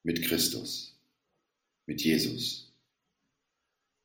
[0.03, 0.99] mit Christus,
[1.85, 2.70] mit Jesus.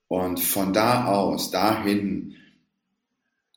[0.08, 2.36] Und von da aus, dahin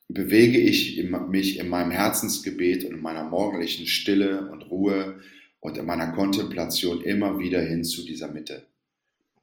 [0.07, 5.19] bewege ich mich in meinem Herzensgebet und in meiner morgendlichen Stille und Ruhe
[5.59, 8.65] und in meiner Kontemplation immer wieder hin zu dieser Mitte,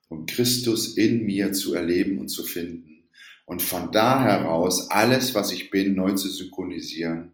[0.09, 3.05] um Christus in mir zu erleben und zu finden.
[3.45, 7.33] Und von da heraus alles, was ich bin, neu zu synchronisieren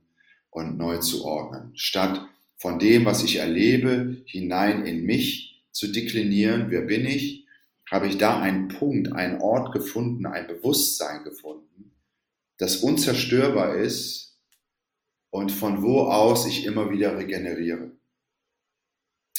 [0.50, 6.66] und neu zu ordnen, statt von dem, was ich erlebe, hinein in mich zu deklinieren,
[6.68, 7.46] wer bin ich,
[7.90, 11.92] habe ich da einen Punkt, einen Ort gefunden, ein Bewusstsein gefunden,
[12.58, 14.38] das unzerstörbar ist
[15.30, 17.92] und von wo aus ich immer wieder regeneriere.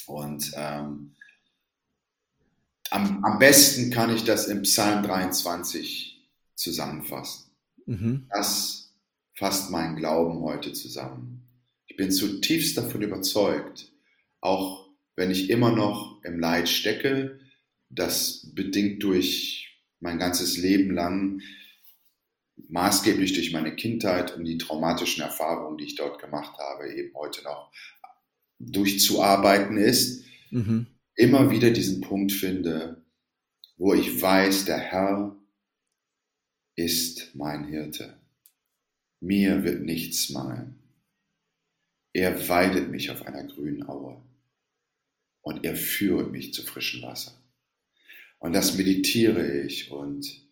[0.06, 1.14] Und ähm,
[2.90, 7.50] am, am besten kann ich das im Psalm 23 zusammenfassen.
[7.86, 8.26] Mhm.
[8.30, 8.92] Das
[9.34, 11.48] fasst meinen Glauben heute zusammen.
[11.86, 13.92] Ich bin zutiefst davon überzeugt,
[14.40, 17.38] auch wenn ich immer noch im Leid stecke,
[17.94, 21.40] das bedingt durch mein ganzes Leben lang,
[22.68, 27.42] maßgeblich durch meine Kindheit und die traumatischen Erfahrungen, die ich dort gemacht habe, eben heute
[27.42, 27.72] noch
[28.58, 30.86] durchzuarbeiten ist, mhm.
[31.16, 33.02] immer wieder diesen Punkt finde,
[33.76, 35.36] wo ich weiß, der Herr
[36.76, 38.18] ist mein Hirte.
[39.20, 40.78] Mir wird nichts mangeln.
[42.12, 44.22] Er weidet mich auf einer grünen Aue
[45.42, 47.32] und er führt mich zu frischem Wasser.
[48.44, 50.42] Und das meditiere ich und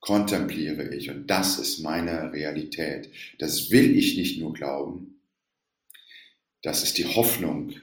[0.00, 3.10] kontempliere ich und das ist meine Realität.
[3.38, 5.20] Das will ich nicht nur glauben,
[6.62, 7.74] das ist die Hoffnung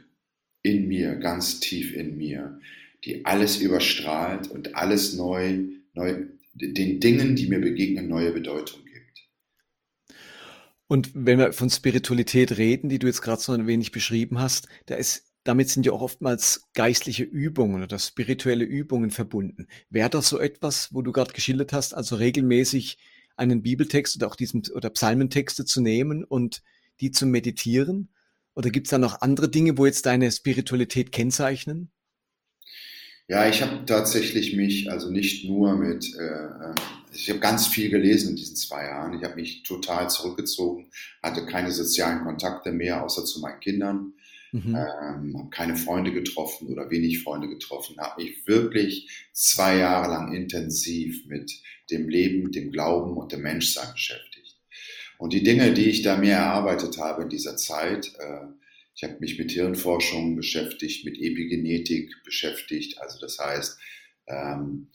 [0.63, 2.59] in mir, ganz tief in mir,
[3.05, 5.59] die alles überstrahlt und alles neu,
[5.93, 9.29] neu den Dingen, die mir begegnen, neue Bedeutung gibt.
[10.87, 14.67] Und wenn wir von Spiritualität reden, die du jetzt gerade so ein wenig beschrieben hast,
[14.87, 19.67] da ist damit sind ja auch oftmals geistliche Übungen oder spirituelle Übungen verbunden.
[19.89, 22.97] Wäre das so etwas, wo du gerade geschildert hast, also regelmäßig
[23.35, 26.61] einen Bibeltext oder auch diesen oder Psalmentexte zu nehmen und
[26.99, 28.09] die zu meditieren?
[28.53, 31.91] Oder gibt es da noch andere Dinge, wo jetzt deine Spiritualität kennzeichnen?
[33.29, 36.75] Ja, ich habe tatsächlich mich, also nicht nur mit, äh, äh
[37.11, 39.13] ich habe ganz viel gelesen in diesen zwei Jahren.
[39.13, 40.89] Ich habe mich total zurückgezogen,
[41.23, 44.13] hatte keine sozialen Kontakte mehr, außer zu meinen Kindern.
[44.51, 44.75] Mhm.
[44.75, 50.33] Ähm, habe keine Freunde getroffen oder wenig Freunde getroffen, habe mich wirklich zwei Jahre lang
[50.33, 51.51] intensiv mit
[51.91, 54.57] dem Leben, dem Glauben und dem Menschsein beschäftigt.
[55.17, 58.45] Und die Dinge, die ich da mir erarbeitet habe in dieser Zeit, äh,
[58.95, 62.99] ich habe mich mit Hirnforschung beschäftigt, mit Epigenetik beschäftigt.
[62.99, 63.79] Also das heißt,
[64.27, 64.87] ähm,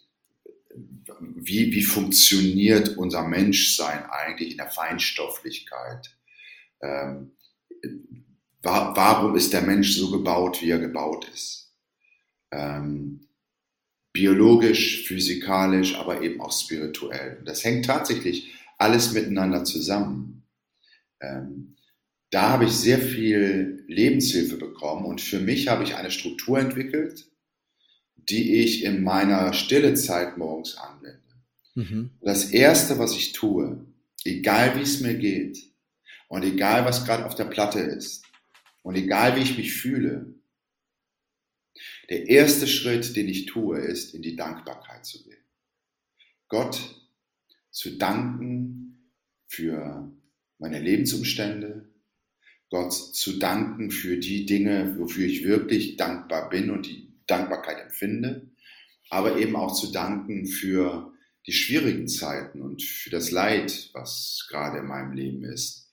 [1.19, 6.17] wie, wie funktioniert unser Menschsein eigentlich in der Feinstofflichkeit?
[6.83, 7.33] Ähm,
[8.65, 11.75] warum ist der Mensch so gebaut, wie er gebaut ist?
[12.51, 13.29] Ähm,
[14.13, 17.43] biologisch, physikalisch, aber eben auch spirituell.
[17.45, 20.45] Das hängt tatsächlich alles miteinander zusammen.
[21.21, 21.77] Ähm,
[22.31, 27.27] da habe ich sehr viel Lebenshilfe bekommen und für mich habe ich eine Struktur entwickelt,
[28.17, 31.21] die ich in meiner stille Zeit morgens anwende.
[31.75, 32.11] Mhm.
[32.21, 33.85] Das erste, was ich tue,
[34.25, 35.59] egal wie es mir geht,
[36.29, 38.24] Und egal, was gerade auf der Platte ist
[38.85, 40.35] und egal, wie ich mich fühle,
[42.11, 45.43] der erste Schritt, den ich tue, ist, in die Dankbarkeit zu gehen.
[46.49, 47.03] Gott
[47.71, 49.11] zu danken
[49.47, 50.13] für
[50.59, 51.89] meine Lebensumstände,
[52.69, 58.51] Gott zu danken für die Dinge, wofür ich wirklich dankbar bin und die Dankbarkeit empfinde,
[59.09, 61.11] aber eben auch zu danken für
[61.47, 65.91] die schwierigen Zeiten und für das Leid, was gerade in meinem Leben ist.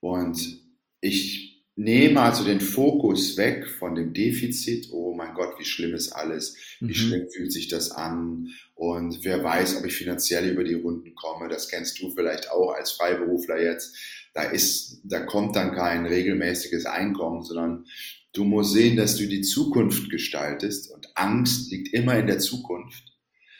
[0.00, 0.60] Und
[1.00, 6.12] ich nehme also den Fokus weg von dem Defizit, oh mein Gott, wie schlimm ist
[6.12, 6.94] alles, wie mhm.
[6.94, 11.48] schlimm fühlt sich das an und wer weiß, ob ich finanziell über die Runden komme,
[11.48, 13.96] das kennst du vielleicht auch als Freiberufler jetzt,
[14.34, 17.86] da ist, da kommt dann kein regelmäßiges Einkommen, sondern
[18.32, 23.14] du musst sehen, dass du die Zukunft gestaltest und Angst liegt immer in der Zukunft.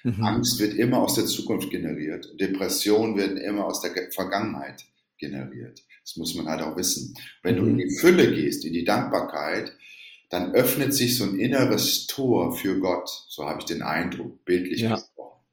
[0.05, 0.22] Mhm.
[0.22, 2.29] Angst wird immer aus der Zukunft generiert.
[2.38, 4.85] Depressionen werden immer aus der Vergangenheit
[5.18, 5.83] generiert.
[6.05, 7.17] Das muss man halt auch wissen.
[7.43, 7.61] Wenn mhm.
[7.61, 9.73] du in die Fülle gehst, in die Dankbarkeit,
[10.31, 13.09] dann öffnet sich so ein inneres Tor für Gott.
[13.29, 14.97] So habe ich den Eindruck, bildlich ja.
[14.97, 15.45] gesprochen.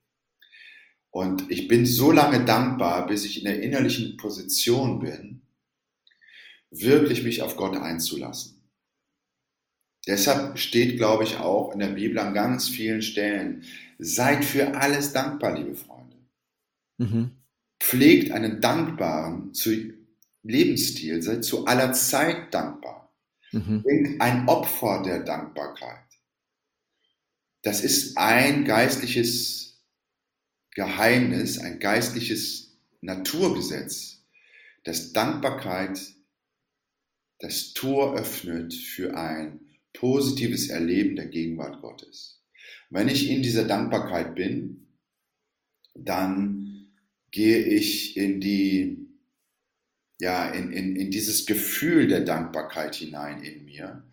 [1.11, 5.41] Und ich bin so lange dankbar, bis ich in der innerlichen Position bin,
[6.69, 8.61] wirklich mich auf Gott einzulassen.
[10.07, 13.63] Deshalb steht, glaube ich, auch in der Bibel an ganz vielen Stellen,
[13.99, 16.17] seid für alles dankbar, liebe Freunde.
[16.97, 17.31] Mhm.
[17.79, 19.53] Pflegt einen dankbaren
[20.43, 23.13] Lebensstil, seid zu aller Zeit dankbar.
[23.51, 23.83] Mhm.
[23.83, 25.99] Bringt ein Opfer der Dankbarkeit.
[27.61, 29.83] Das ist ein geistliches
[30.71, 34.23] Geheimnis, ein geistliches Naturgesetz,
[34.83, 35.99] dass Dankbarkeit
[37.39, 39.59] das Tor öffnet für ein
[39.93, 42.41] positives Erleben der Gegenwart Gottes.
[42.89, 44.87] Wenn ich in dieser Dankbarkeit bin,
[45.93, 46.91] dann
[47.31, 49.07] gehe ich in die,
[50.21, 54.03] ja, in, in, in dieses Gefühl der Dankbarkeit hinein in mir.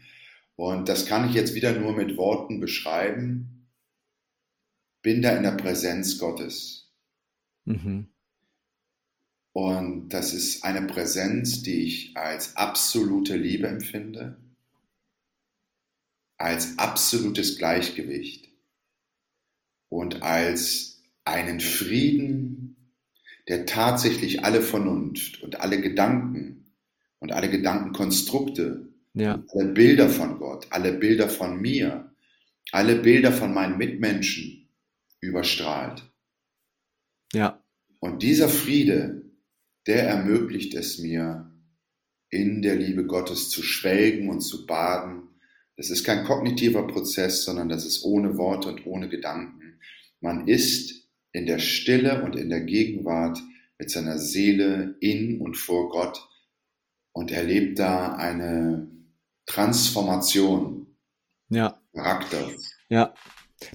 [0.57, 3.69] Und das kann ich jetzt wieder nur mit Worten beschreiben.
[5.03, 6.93] Bin da in der Präsenz Gottes.
[7.65, 8.09] Mhm.
[9.53, 14.37] Und das ist eine Präsenz, die ich als absolute Liebe empfinde
[16.39, 18.49] als absolutes Gleichgewicht
[19.91, 22.38] und als einen Frieden,
[23.49, 26.73] der tatsächlich alle Vernunft und alle Gedanken
[27.19, 29.43] und alle Gedankenkonstrukte, ja.
[29.53, 32.13] alle Bilder von Gott, alle Bilder von mir,
[32.73, 34.69] alle Bilder von meinen Mitmenschen
[35.21, 36.03] überstrahlt.
[37.33, 37.63] Ja.
[38.01, 39.23] Und dieser Friede,
[39.87, 41.51] der ermöglicht es mir,
[42.31, 45.29] in der Liebe Gottes zu schwelgen und zu baden
[45.79, 49.79] das ist kein kognitiver Prozess, sondern das ist ohne Worte und ohne Gedanken.
[50.21, 50.98] Man ist
[51.33, 53.39] in der Stille und in der Gegenwart
[53.79, 56.29] mit seiner Seele in und vor Gott
[57.13, 58.89] und erlebt da eine
[59.47, 60.97] Transformation.
[61.49, 61.81] Ja.
[61.95, 62.51] Charakter.
[62.89, 63.15] Ja.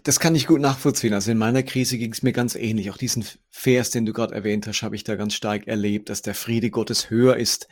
[0.04, 1.14] Das kann ich gut nachvollziehen.
[1.14, 2.90] Also in meiner Krise ging es mir ganz ähnlich.
[2.90, 6.22] Auch diesen Vers, den du gerade erwähnt hast, habe ich da ganz stark erlebt, dass
[6.22, 7.68] der Friede Gottes höher ist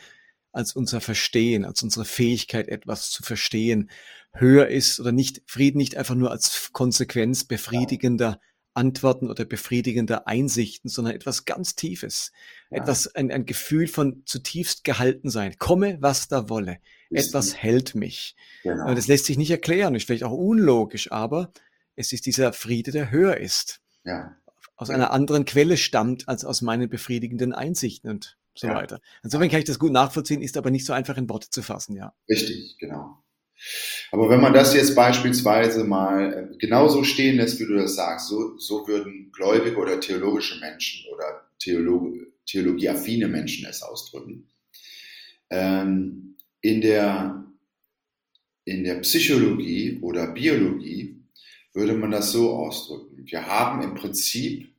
[0.52, 3.90] als unser Verstehen, als unsere Fähigkeit, etwas zu verstehen,
[4.34, 8.42] höher ist oder nicht, Frieden nicht einfach nur als Konsequenz befriedigender
[8.74, 12.32] Antworten oder befriedigender Einsichten, sondern etwas ganz Tiefes.
[12.70, 12.78] Ja.
[12.78, 15.56] Etwas, ein, ein Gefühl von zutiefst gehalten sein.
[15.58, 16.80] Komme, was da wolle.
[17.10, 18.36] Ist etwas hält mich.
[18.64, 18.94] Genau.
[18.94, 21.52] Das lässt sich nicht erklären, ist vielleicht auch unlogisch, aber
[21.96, 23.82] es ist dieser Friede, der höher ist.
[24.06, 24.36] Ja.
[24.76, 28.76] Aus einer anderen Quelle stammt als aus meinen befriedigenden Einsichten und so ja.
[28.76, 29.00] weiter.
[29.24, 31.96] Insofern kann ich das gut nachvollziehen, ist aber nicht so einfach in Worte zu fassen,
[31.96, 32.14] ja.
[32.28, 33.22] Richtig, genau.
[34.12, 38.28] Aber wenn man das jetzt beispielsweise mal äh, genauso stehen lässt, wie du das sagst,
[38.28, 42.14] so, so würden gläubige oder theologische Menschen oder Theolog
[42.46, 44.50] theologieaffine Menschen es ausdrücken.
[45.50, 47.46] Ähm, in, der,
[48.66, 51.24] in der Psychologie oder Biologie
[51.74, 53.26] würde man das so ausdrücken.
[53.26, 54.70] Wir haben im Prinzip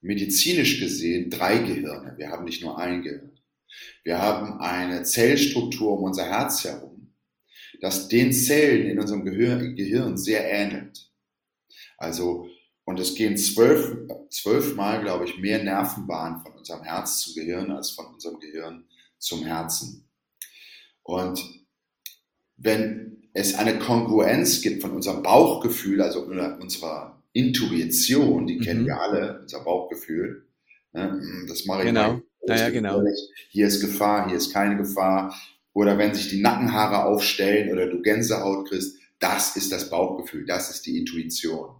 [0.00, 2.14] medizinisch gesehen drei Gehirne.
[2.16, 3.38] Wir haben nicht nur ein Gehirn.
[4.02, 6.91] Wir haben eine Zellstruktur um unser Herz herum,
[7.82, 11.10] das den Zellen in unserem Gehirn, Gehirn sehr ähnelt.
[11.98, 12.48] Also,
[12.84, 13.96] und es gehen zwölf,
[14.30, 18.84] zwölfmal, glaube ich, mehr Nervenbahnen von unserem Herz zum Gehirn als von unserem Gehirn
[19.18, 20.08] zum Herzen.
[21.02, 21.42] Und
[22.56, 28.62] wenn es eine Kongruenz gibt von unserem Bauchgefühl, also unserer Intuition, die mhm.
[28.62, 30.46] kennen wir alle, unser Bauchgefühl.
[30.92, 31.20] Ne?
[31.48, 32.20] Das mache ich genau.
[32.46, 33.02] Naja, genau.
[33.50, 35.34] Hier ist Gefahr, hier ist keine Gefahr.
[35.74, 40.70] Oder wenn sich die Nackenhaare aufstellen oder du Gänsehaut kriegst, das ist das Bauchgefühl, das
[40.70, 41.76] ist die Intuition.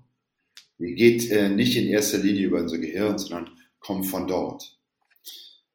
[0.78, 4.78] Die geht äh, nicht in erster Linie über unser Gehirn, sondern kommt von dort.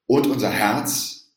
[0.05, 1.34] Und unser Herz,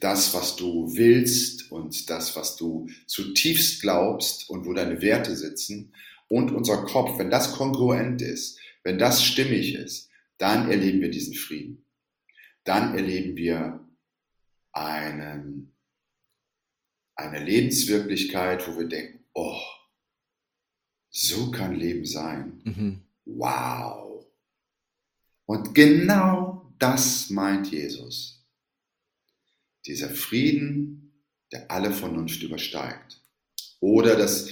[0.00, 5.92] das, was du willst und das, was du zutiefst glaubst und wo deine Werte sitzen
[6.28, 11.34] und unser Kopf, wenn das kongruent ist, wenn das stimmig ist, dann erleben wir diesen
[11.34, 11.84] Frieden.
[12.64, 13.80] Dann erleben wir
[14.72, 15.72] einen,
[17.18, 19.60] eine Lebenswirklichkeit, wo wir denken, oh,
[21.10, 22.60] so kann Leben sein.
[22.64, 23.02] Mhm.
[23.24, 24.24] Wow.
[25.44, 28.46] Und genau das meint Jesus.
[29.86, 33.20] Dieser Frieden, der alle Vernunft übersteigt.
[33.80, 34.48] Oder das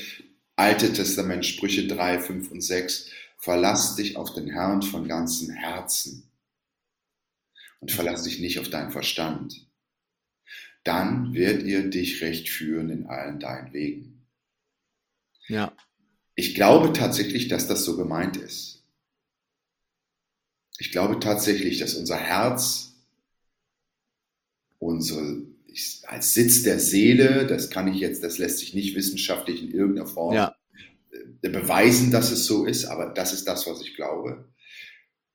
[0.57, 6.31] Alte Testament, Sprüche 3, 5 und 6, verlass dich auf den Herrn von ganzem Herzen
[7.81, 9.67] und verlass dich nicht auf deinen Verstand.
[10.87, 14.25] Dann wird er dich recht führen in allen deinen Wegen.
[15.49, 15.77] Ja.
[16.37, 18.85] Ich glaube tatsächlich, dass das so gemeint ist.
[20.79, 22.95] Ich glaube tatsächlich, dass unser Herz,
[24.79, 25.43] unsere,
[26.05, 30.07] als Sitz der Seele, das kann ich jetzt, das lässt sich nicht wissenschaftlich in irgendeiner
[30.07, 30.55] Form ja.
[31.43, 34.49] Äh, beweisen, dass es so ist, aber das ist das, was ich glaube,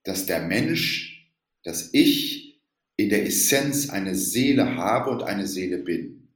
[0.03, 1.29] dass der Mensch,
[1.63, 2.50] dass ich
[3.01, 6.29] in der Essenz eine Seele habe und eine Seele bin.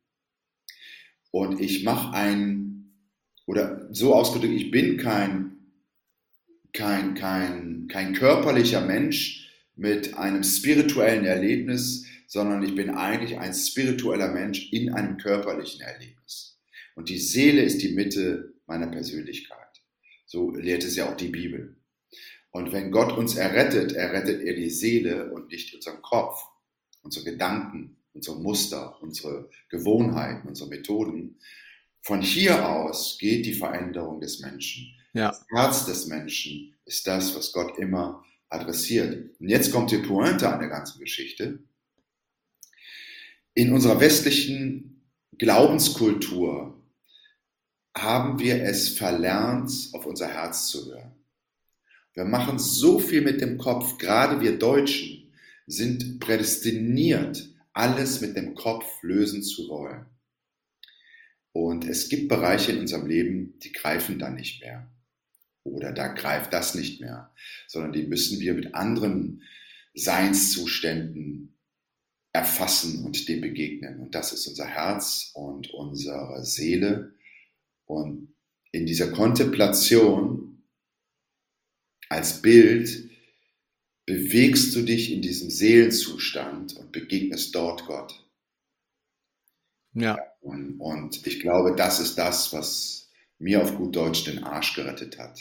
[1.32, 2.94] Und ich mache ein
[3.46, 5.58] oder so ausgedrückt, ich bin kein,
[6.74, 14.32] kein, kein, kein körperlicher Mensch mit einem spirituellen Erlebnis, sondern ich bin eigentlich ein spiritueller
[14.32, 16.60] Mensch in einem körperlichen Erlebnis.
[16.96, 19.60] Und die Seele ist die Mitte meiner Persönlichkeit.
[20.26, 21.76] So lehrt es ja auch die Bibel.
[22.50, 26.42] Und wenn Gott uns errettet, errettet er die Seele und nicht unseren Kopf,
[27.06, 31.40] unsere Gedanken, unsere Muster, unsere Gewohnheiten, unsere Methoden.
[32.02, 34.94] Von hier aus geht die Veränderung des Menschen.
[35.14, 35.30] Ja.
[35.30, 39.40] Das Herz des Menschen ist das, was Gott immer adressiert.
[39.40, 41.60] Und jetzt kommt die Pointe an der ganzen Geschichte.
[43.54, 45.04] In unserer westlichen
[45.38, 46.82] Glaubenskultur
[47.96, 51.14] haben wir es verlernt, auf unser Herz zu hören.
[52.14, 55.25] Wir machen so viel mit dem Kopf, gerade wir Deutschen
[55.68, 60.06] sind prädestiniert, alles mit dem Kopf lösen zu wollen.
[61.52, 64.92] Und es gibt Bereiche in unserem Leben, die greifen dann nicht mehr.
[65.64, 67.34] Oder da greift das nicht mehr,
[67.68, 69.42] sondern die müssen wir mit anderen
[69.94, 71.58] Seinszuständen
[72.34, 74.02] erfassen und dem begegnen.
[74.02, 77.14] Und das ist unser Herz und unsere Seele.
[77.86, 78.36] Und
[78.72, 80.64] in dieser Kontemplation
[82.10, 83.10] als Bild
[84.06, 88.26] bewegst du dich in diesem Seelenzustand und begegnest dort Gott.
[89.94, 90.18] Ja.
[90.42, 95.18] Und, und ich glaube, das ist das, was mir auf gut Deutsch den Arsch gerettet
[95.18, 95.40] hat.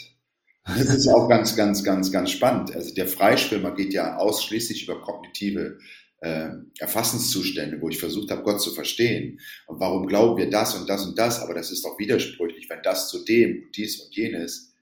[0.65, 2.75] Das ist auch ganz, ganz, ganz, ganz spannend.
[2.75, 5.77] Also der Freischwimmer geht ja ausschließlich über kognitive
[6.21, 6.49] äh,
[6.79, 9.39] Erfassenszustände, wo ich versucht habe, Gott zu verstehen.
[9.67, 11.39] Und warum glauben wir das und das und das?
[11.39, 14.73] Aber das ist doch widersprüchlich, wenn das zu dem und dies und jenes.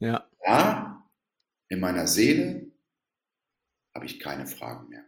[0.00, 0.28] Ja.
[0.46, 1.08] Ja,
[1.70, 2.65] in meiner Seele
[3.96, 5.04] habe ich keine Fragen mehr.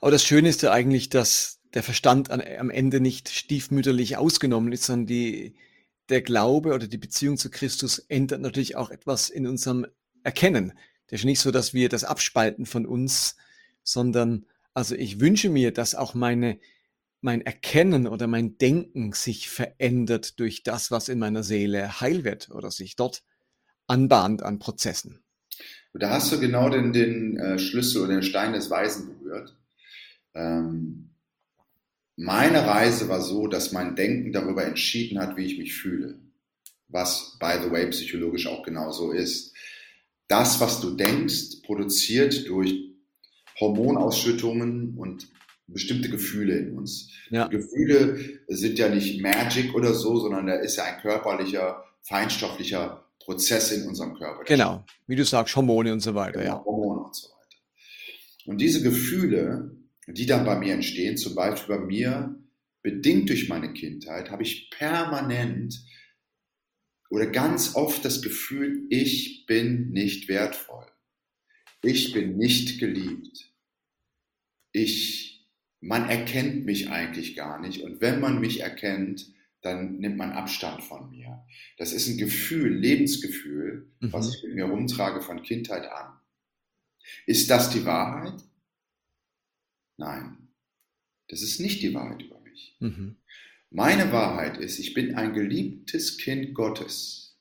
[0.00, 4.72] Aber das Schöne ist ja eigentlich, dass der Verstand an, am Ende nicht stiefmütterlich ausgenommen
[4.72, 5.54] ist, sondern die,
[6.08, 9.86] der Glaube oder die Beziehung zu Christus ändert natürlich auch etwas in unserem
[10.24, 10.72] Erkennen.
[11.06, 13.36] Das ist nicht so, dass wir das abspalten von uns,
[13.84, 16.58] sondern also ich wünsche mir, dass auch meine,
[17.20, 22.50] mein Erkennen oder mein Denken sich verändert durch das, was in meiner Seele heil wird
[22.50, 23.22] oder sich dort
[23.86, 25.25] anbahnt an Prozessen.
[25.98, 29.56] Da hast du genau den, den äh, Schlüssel oder den Stein des Weisen berührt.
[30.34, 31.10] Ähm,
[32.16, 36.18] meine Reise war so, dass mein Denken darüber entschieden hat, wie ich mich fühle.
[36.88, 39.54] Was, by the way, psychologisch auch genauso ist.
[40.28, 42.90] Das, was du denkst, produziert durch
[43.60, 45.28] Hormonausschüttungen und
[45.66, 47.10] bestimmte Gefühle in uns.
[47.30, 47.48] Ja.
[47.48, 53.72] Gefühle sind ja nicht Magic oder so, sondern da ist ja ein körperlicher, feinstofflicher Prozess
[53.72, 54.44] in unserem Körper.
[54.44, 56.40] Genau, wie du sagst, Hormone und so weiter.
[56.40, 56.64] Genau, ja.
[56.64, 57.56] Hormone und so weiter.
[58.46, 62.38] Und diese Gefühle die dann bei mir entstehen, zum Beispiel bei mir,
[62.82, 65.84] bedingt durch meine Kindheit, habe ich permanent
[67.10, 70.86] oder ganz oft das Gefühl, ich bin nicht wertvoll.
[71.82, 73.52] Ich bin nicht geliebt.
[74.72, 75.48] Ich,
[75.80, 77.82] man erkennt mich eigentlich gar nicht.
[77.82, 79.32] Und wenn man mich erkennt,
[79.66, 81.44] dann nimmt man Abstand von mir.
[81.76, 84.12] Das ist ein Gefühl, Lebensgefühl, mhm.
[84.12, 86.18] was ich mit mir rumtrage von Kindheit an.
[87.26, 88.40] Ist das die Wahrheit?
[89.96, 90.48] Nein,
[91.28, 92.76] das ist nicht die Wahrheit über mich.
[92.80, 93.16] Mhm.
[93.70, 97.36] Meine Wahrheit ist, ich bin ein geliebtes Kind Gottes.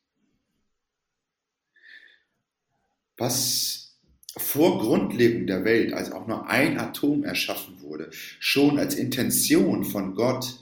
[3.17, 3.97] Was
[4.37, 10.15] vor Grundlegung der Welt, als auch nur ein Atom erschaffen wurde, schon als Intention von
[10.15, 10.59] Gott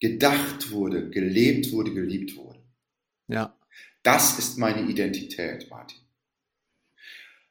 [0.00, 2.58] gedacht wurde, gelebt wurde, geliebt wurde.
[3.28, 3.56] Ja.
[4.02, 5.98] Das ist meine Identität, Martin.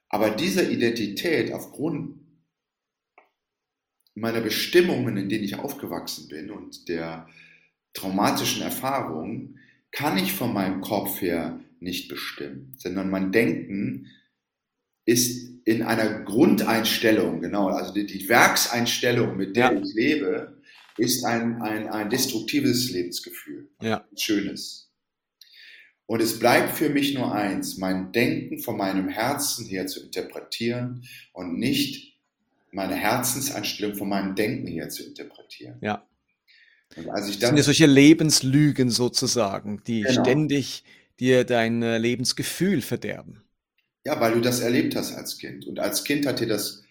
[0.09, 2.19] Aber diese Identität aufgrund
[4.15, 7.27] meiner Bestimmungen, in denen ich aufgewachsen bin und der
[7.93, 9.59] traumatischen Erfahrungen,
[9.91, 14.07] kann ich von meinem Kopf her nicht bestimmen, sondern mein Denken
[15.05, 19.81] ist in einer Grundeinstellung, genau, also die, die Werkseinstellung, mit der ja.
[19.81, 20.61] ich lebe,
[20.97, 23.69] ist ein, ein, ein destruktives Lebensgefühl.
[23.81, 24.05] Ja.
[24.09, 24.91] Ein schönes.
[26.05, 31.07] Und es bleibt für mich nur eins, mein Denken von meinem Herzen her zu interpretieren
[31.31, 32.19] und nicht
[32.71, 35.77] meine Herzenseinstellung von meinem Denken her zu interpretieren.
[35.81, 36.05] Ja.
[36.95, 40.21] Und als ich dann, das sind ja solche Lebenslügen sozusagen, die genau.
[40.21, 40.83] ständig
[41.19, 43.43] dir dein äh, Lebensgefühl verderben.
[44.05, 45.65] Ja, weil du das erlebt hast als Kind.
[45.65, 46.83] Und als Kind hat dir das,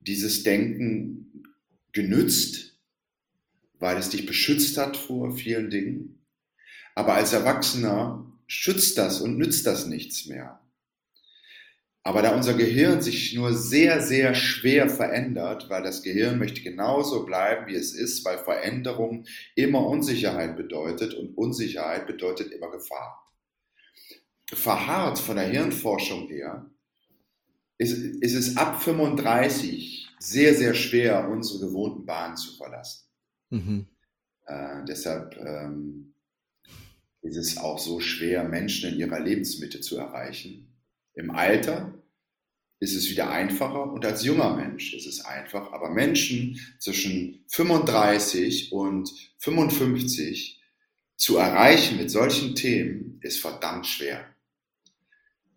[0.00, 1.44] dieses Denken
[1.92, 2.71] genützt,
[3.82, 6.24] weil es dich beschützt hat vor vielen Dingen.
[6.94, 10.60] Aber als Erwachsener schützt das und nützt das nichts mehr.
[12.04, 17.24] Aber da unser Gehirn sich nur sehr, sehr schwer verändert, weil das Gehirn möchte genauso
[17.26, 23.22] bleiben, wie es ist, weil Veränderung immer Unsicherheit bedeutet und Unsicherheit bedeutet immer Gefahr
[24.54, 26.70] verharrt von der Hirnforschung her,
[27.78, 33.08] ist, ist es ab 35 sehr, sehr schwer, unsere gewohnten Bahnen zu verlassen.
[33.52, 33.86] Mhm.
[34.46, 36.14] Äh, deshalb ähm,
[37.20, 40.74] ist es auch so schwer, Menschen in ihrer Lebensmitte zu erreichen.
[41.14, 41.94] Im Alter
[42.80, 45.72] ist es wieder einfacher und als junger Mensch ist es einfach.
[45.72, 50.60] Aber Menschen zwischen 35 und 55
[51.16, 54.32] zu erreichen mit solchen Themen ist verdammt schwer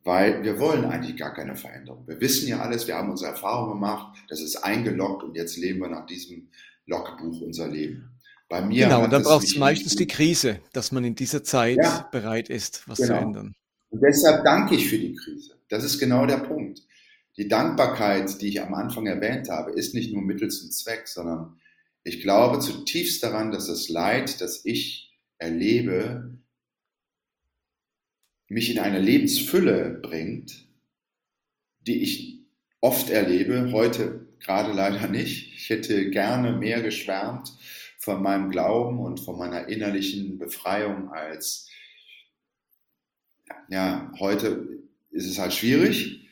[0.06, 2.08] weil wir wollen eigentlich gar keine Veränderung.
[2.08, 5.80] Wir wissen ja alles, wir haben unsere Erfahrungen gemacht, das ist eingeloggt und jetzt leben
[5.80, 6.50] wir nach diesem
[6.86, 8.12] Logbuch unser Leben.
[8.48, 11.78] Bei mir genau, und dann braucht es meistens die Krise, dass man in dieser Zeit
[11.78, 13.18] ja, bereit ist, was genau.
[13.18, 13.56] zu ändern.
[13.90, 15.56] Und deshalb danke ich für die Krise.
[15.70, 16.82] Das ist genau der Punkt.
[17.38, 21.60] Die Dankbarkeit, die ich am Anfang erwähnt habe, ist nicht nur Mittel zum Zweck, sondern
[22.04, 26.38] ich glaube zutiefst daran, dass das Leid, das ich erlebe,
[28.48, 30.68] mich in eine Lebensfülle bringt,
[31.82, 32.46] die ich
[32.80, 35.54] oft erlebe, heute gerade leider nicht.
[35.56, 37.54] Ich hätte gerne mehr geschwärmt
[37.98, 41.70] von meinem Glauben und von meiner innerlichen Befreiung als,
[43.70, 44.68] ja, heute
[45.10, 46.28] ist es halt schwierig,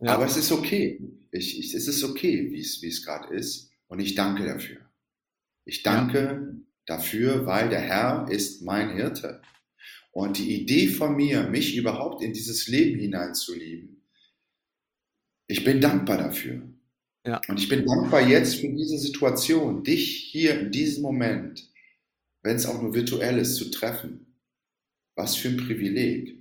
[0.00, 0.14] ja.
[0.14, 1.00] aber es ist okay.
[1.30, 4.80] Ich, ich, es ist okay, wie es, wie es gerade ist und ich danke dafür.
[5.64, 6.96] Ich danke ja.
[6.96, 9.42] dafür, weil der Herr ist mein Hirte.
[10.12, 14.02] Und die Idee von mir, mich überhaupt in dieses Leben hineinzulieben,
[15.46, 16.62] ich bin dankbar dafür.
[17.24, 17.40] Ja.
[17.48, 21.70] Und ich bin dankbar jetzt für diese Situation, dich hier in diesem Moment,
[22.42, 24.34] wenn es auch nur virtuell ist, zu treffen.
[25.14, 26.38] Was für ein Privileg,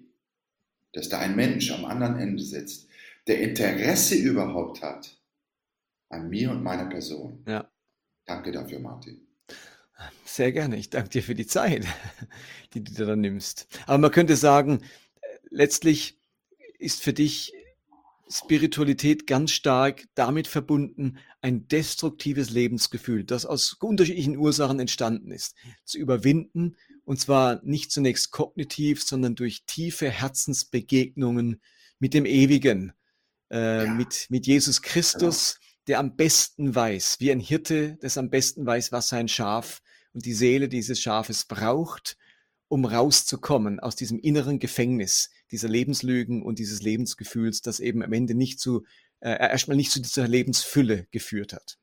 [0.93, 2.87] dass da ein Mensch am anderen Ende sitzt,
[3.25, 5.19] der Interesse überhaupt hat
[6.09, 7.43] an mir und meiner Person.
[7.47, 7.69] Ja.
[8.25, 9.27] Danke dafür, Martin.
[10.25, 10.77] Sehr gerne.
[10.77, 11.85] Ich danke dir für die Zeit,
[12.73, 13.67] die du dann nimmst.
[13.87, 14.83] Aber man könnte sagen,
[15.49, 16.21] letztlich
[16.77, 17.53] ist für dich
[18.29, 25.55] Spiritualität ganz stark damit verbunden, ein destruktives Lebensgefühl, das aus unterschiedlichen Ursachen entstanden ist,
[25.85, 26.75] zu überwinden.
[27.05, 31.61] Und zwar nicht zunächst kognitiv, sondern durch tiefe Herzensbegegnungen
[31.99, 32.93] mit dem Ewigen,
[33.49, 33.93] äh, ja.
[33.93, 35.83] mit, mit Jesus Christus, genau.
[35.87, 39.81] der am besten weiß, wie ein Hirte, das am besten weiß, was sein Schaf
[40.13, 42.17] und die Seele dieses Schafes braucht,
[42.67, 48.35] um rauszukommen aus diesem inneren Gefängnis dieser Lebenslügen und dieses Lebensgefühls, das eben am Ende
[48.35, 48.85] nicht zu,
[49.19, 51.77] äh, erstmal nicht zu dieser Lebensfülle geführt hat.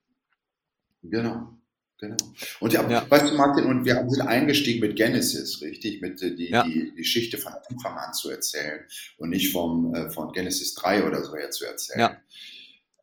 [1.02, 1.56] Genau.
[2.00, 2.16] Genau.
[2.60, 3.08] Und ja, ja.
[3.08, 6.64] weißt du, Martin, und wir sind eingestiegen mit Genesis, richtig, mit äh, die, ja.
[6.64, 8.80] die, die Geschichte von Anfang an zu erzählen
[9.16, 12.00] und nicht vom, äh, von Genesis 3 oder so her zu erzählen.
[12.00, 12.16] Ja.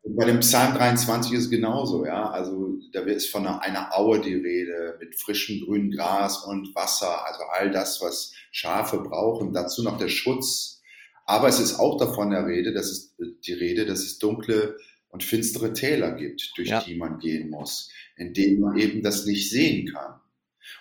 [0.04, 2.32] Bei dem Psalm 23 ist es genauso, ja.
[2.32, 7.26] Also da ist von einer, einer Aue die Rede mit frischem grünem Gras und Wasser,
[7.26, 9.54] also all das, was Schafe brauchen.
[9.54, 10.82] Dazu noch der Schutz.
[11.26, 14.76] Aber es ist auch davon der Rede, dass es die Rede, dass es dunkle
[15.10, 16.82] und finstere Täler gibt, durch ja.
[16.82, 20.20] die man gehen muss, in denen man eben das nicht sehen kann.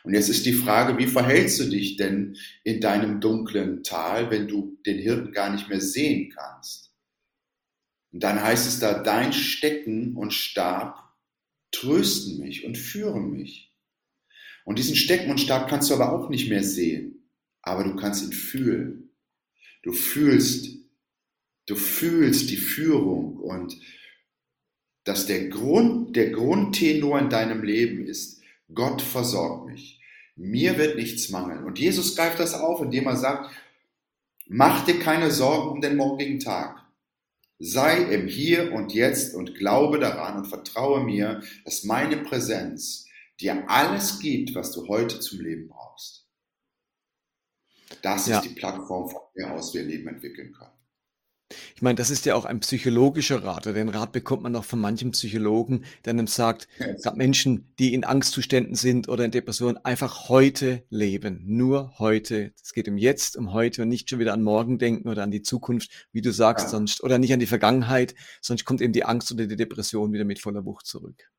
[0.02, 4.48] Und jetzt ist die Frage, wie verhältst du dich denn in deinem dunklen Tal, wenn
[4.48, 6.89] du den Hirten gar nicht mehr sehen kannst?
[8.12, 11.14] Und dann heißt es da, dein Stecken und Stab
[11.72, 13.72] trösten mich und führen mich.
[14.64, 17.28] Und diesen Stecken und Stab kannst du aber auch nicht mehr sehen,
[17.62, 19.10] aber du kannst ihn fühlen.
[19.82, 20.80] Du fühlst
[21.70, 23.78] du fühlst die Führung und
[25.04, 28.42] dass der Grund, der Grundtenor in deinem Leben ist,
[28.74, 30.00] Gott versorgt mich.
[30.36, 31.64] Mir wird nichts mangeln.
[31.64, 33.50] Und Jesus greift das auf, indem er sagt,
[34.46, 36.84] mach dir keine Sorgen um den morgigen Tag.
[37.62, 43.06] Sei im Hier und Jetzt und glaube daran und vertraue mir, dass meine Präsenz
[43.38, 46.26] dir alles gibt, was du heute zum Leben brauchst.
[48.02, 48.38] Das ja.
[48.38, 50.79] ist die Plattform, von der aus wir Leben entwickeln können.
[51.74, 53.66] Ich meine, das ist ja auch ein psychologischer Rat.
[53.66, 57.92] Oder den Rat bekommt man auch von manchen Psychologen, der einem sagt, gerade Menschen, die
[57.94, 61.42] in Angstzuständen sind oder in Depressionen, einfach heute leben.
[61.44, 62.52] Nur heute.
[62.62, 65.30] Es geht um jetzt, um heute und nicht schon wieder an morgen denken oder an
[65.30, 66.70] die Zukunft, wie du sagst, ja.
[66.70, 70.24] sonst, oder nicht an die Vergangenheit, sonst kommt eben die Angst oder die Depression wieder
[70.24, 71.30] mit voller Wucht zurück.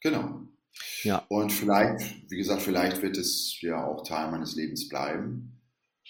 [0.00, 0.42] Genau.
[1.02, 1.24] Ja.
[1.28, 5.51] Und vielleicht, wie gesagt, vielleicht wird es ja auch Teil meines Lebens bleiben.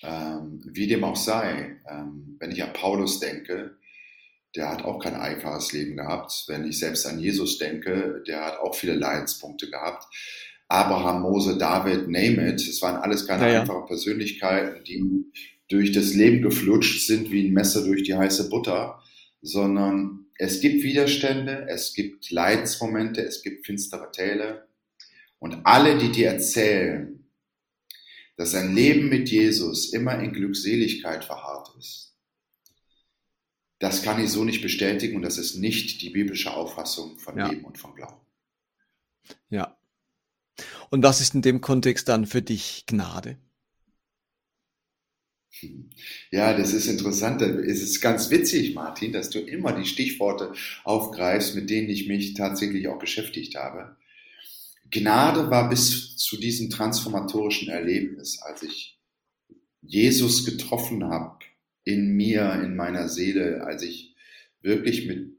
[0.03, 3.77] Ähm, wie dem auch sei, ähm, wenn ich an Paulus denke,
[4.57, 6.45] der hat auch kein einfaches Leben gehabt.
[6.49, 10.05] Wenn ich selbst an Jesus denke, der hat auch viele Leidenspunkte gehabt.
[10.69, 12.61] Abraham, Mose, David, name it.
[12.61, 15.27] Es waren alles keine ja, einfachen Persönlichkeiten, die
[15.69, 19.03] durch das Leben geflutscht sind wie ein Messer durch die heiße Butter,
[19.41, 24.67] sondern es gibt Widerstände, es gibt Leidensmomente, es gibt finstere Täle.
[25.39, 27.22] Und alle, die dir erzählen,
[28.37, 32.17] dass ein Leben mit Jesus immer in Glückseligkeit verharrt ist.
[33.79, 37.49] Das kann ich so nicht bestätigen und das ist nicht die biblische Auffassung von ja.
[37.49, 38.21] Leben und von Glauben.
[39.51, 39.77] Ja.
[40.91, 43.39] Und was ist in dem Kontext dann für dich Gnade?
[46.31, 47.43] Ja, das ist interessant.
[47.43, 50.53] Es ist ganz witzig, Martin, dass du immer die Stichworte
[50.85, 53.97] aufgreifst, mit denen ich mich tatsächlich auch beschäftigt habe.
[54.93, 59.01] Gnade war bis zu diesem transformatorischen Erlebnis, als ich
[59.81, 61.45] Jesus getroffen habe,
[61.85, 64.15] in mir, in meiner Seele, als ich
[64.61, 65.33] wirklich mit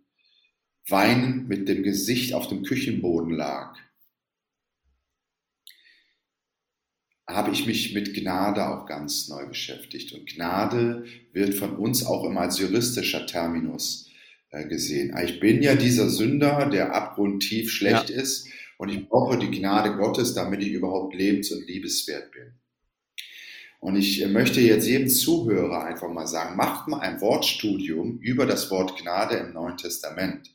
[0.89, 3.77] weinend mit dem Gesicht auf dem Küchenboden lag,
[7.25, 10.11] habe ich mich mit Gnade auch ganz neu beschäftigt.
[10.11, 14.09] Und Gnade wird von uns auch immer als juristischer Terminus
[14.49, 15.15] äh, gesehen.
[15.23, 18.21] Ich bin ja dieser Sünder, der abgrundtief schlecht ja.
[18.21, 18.49] ist
[18.83, 22.51] und ich brauche die Gnade Gottes, damit ich überhaupt lebens- und liebeswert bin.
[23.79, 28.69] Und ich möchte jetzt jedem Zuhörer einfach mal sagen, macht mal ein Wortstudium über das
[28.71, 30.49] Wort Gnade im Neuen Testament.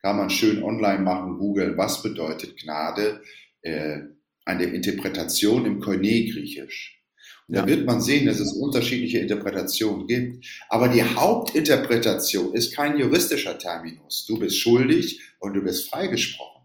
[0.00, 3.20] Kann man schön online machen, googeln, was bedeutet Gnade,
[3.62, 3.98] äh,
[4.44, 7.02] eine Interpretation im Koine-Griechisch.
[7.48, 7.62] Und ja.
[7.62, 10.46] da wird man sehen, dass es unterschiedliche Interpretationen gibt.
[10.68, 14.24] Aber die Hauptinterpretation ist kein juristischer Terminus.
[14.28, 16.61] Du bist schuldig und du bist freigesprochen.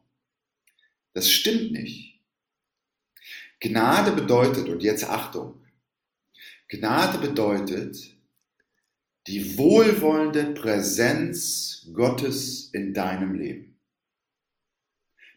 [1.18, 2.22] Das stimmt nicht.
[3.60, 5.66] Gnade bedeutet, und jetzt Achtung,
[6.68, 8.16] Gnade bedeutet
[9.26, 13.80] die wohlwollende Präsenz Gottes in deinem Leben.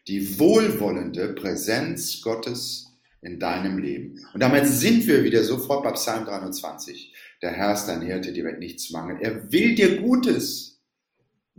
[0.07, 2.85] Die wohlwollende Präsenz Gottes
[3.23, 4.23] in deinem Leben.
[4.35, 7.11] Und damit sind wir wieder sofort bei Psalm 23.
[7.41, 9.19] Der Herr ist dein Hirte, dir wird nichts mangeln.
[9.19, 10.70] Er will dir Gutes.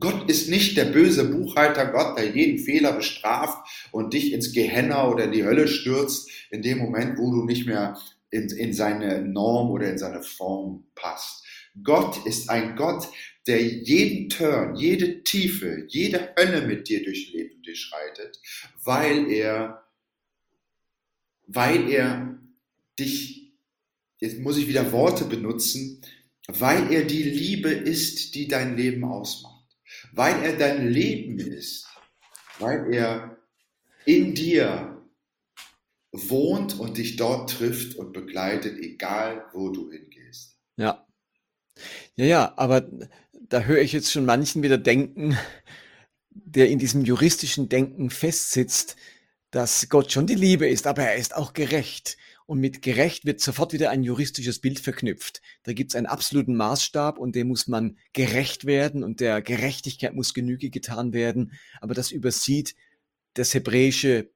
[0.00, 5.08] Gott ist nicht der böse Buchhalter Gott, der jeden Fehler bestraft und dich ins Gehenna
[5.08, 7.98] oder in die Hölle stürzt, in dem Moment, wo du nicht mehr
[8.30, 11.44] in, in seine Norm oder in seine Form passt.
[11.84, 13.06] Gott ist ein Gott,
[13.46, 18.40] der jeden Turn, jede Tiefe, jede Hölle mit dir durchlebt und durchschreitet,
[18.84, 19.84] weil er,
[21.46, 22.38] weil er
[22.98, 23.52] dich,
[24.20, 26.00] jetzt muss ich wieder Worte benutzen,
[26.48, 29.51] weil er die Liebe ist, die dein Leben ausmacht
[30.12, 31.86] weil er dein Leben ist,
[32.58, 33.38] weil er
[34.04, 35.02] in dir
[36.12, 40.58] wohnt und dich dort trifft und begleitet, egal wo du hingehst.
[40.76, 41.06] Ja.
[42.16, 42.86] Ja, ja, aber
[43.48, 45.38] da höre ich jetzt schon manchen wieder denken,
[46.30, 48.96] der in diesem juristischen Denken festsitzt,
[49.50, 52.16] dass Gott schon die Liebe ist, aber er ist auch gerecht.
[52.46, 55.42] Und mit gerecht wird sofort wieder ein juristisches Bild verknüpft.
[55.62, 60.14] Da gibt es einen absoluten Maßstab und dem muss man gerecht werden und der Gerechtigkeit
[60.14, 61.52] muss Genüge getan werden.
[61.80, 62.74] Aber das übersieht
[63.34, 64.30] das hebräische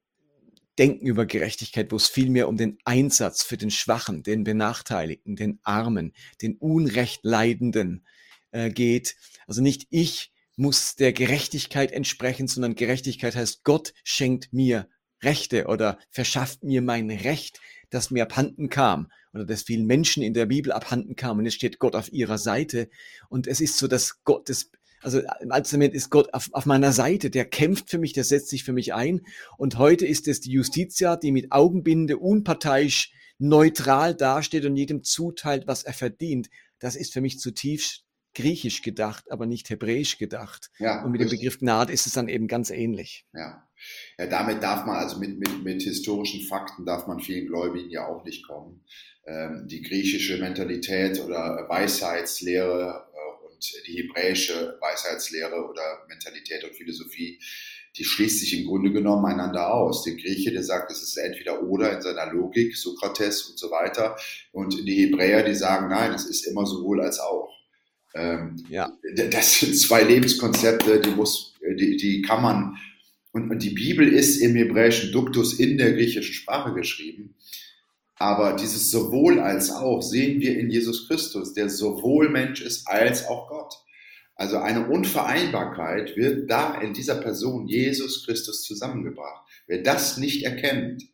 [0.78, 5.59] Denken über Gerechtigkeit, wo es vielmehr um den Einsatz für den Schwachen, den Benachteiligten, den
[5.62, 8.07] Armen, den Unrechtleidenden
[8.50, 9.16] äh, geht.
[9.46, 14.88] Also nicht ich muss der Gerechtigkeit entsprechen, sondern Gerechtigkeit heißt, Gott schenkt mir
[15.22, 17.61] Rechte oder verschafft mir mein Recht,
[17.91, 21.39] das mir abhanden kam oder das vielen Menschen in der Bibel abhanden kam.
[21.39, 22.89] Und jetzt steht Gott auf ihrer Seite.
[23.28, 24.70] Und es ist so, dass Gott, das,
[25.03, 28.24] also im Alten Testament ist Gott auf, auf meiner Seite, der kämpft für mich, der
[28.24, 29.20] setzt sich für mich ein.
[29.59, 35.66] Und heute ist es die Justitia, die mit Augenbinde unparteiisch neutral dasteht und jedem zuteilt,
[35.66, 36.49] was er verdient.
[36.78, 38.05] Das ist für mich zutiefst
[38.37, 40.70] griechisch gedacht, aber nicht hebräisch gedacht.
[40.78, 43.24] Ja, Und mit dem Begriff Gnade ist es dann eben ganz ähnlich.
[43.32, 43.66] Ja.
[44.18, 48.07] ja, damit darf man, also mit, mit, mit historischen Fakten darf man vielen Gläubigen ja
[48.07, 48.84] auch nicht kommen.
[49.26, 57.41] Ähm, die griechische Mentalität oder Weisheitslehre äh, und die hebräische Weisheitslehre oder Mentalität und Philosophie,
[57.97, 60.05] die schließt sich im Grunde genommen einander aus.
[60.05, 64.16] Der Grieche, der sagt, es ist entweder oder in seiner Logik, Sokrates und so weiter.
[64.53, 67.57] Und die Hebräer, die sagen, nein, es ist immer sowohl als auch.
[68.16, 68.90] Ähm, ja.
[69.30, 72.76] Das sind zwei Lebenskonzepte, die muss, die, die kann man,
[73.32, 77.34] und, und die Bibel ist im hebräischen Duktus in der griechischen Sprache geschrieben.
[78.18, 83.26] Aber dieses sowohl als auch sehen wir in Jesus Christus, der sowohl Mensch ist als
[83.26, 83.74] auch Gott.
[84.36, 89.46] Also eine Unvereinbarkeit wird da in dieser Person Jesus Christus zusammengebracht.
[89.66, 91.04] Wer das nicht erkennt,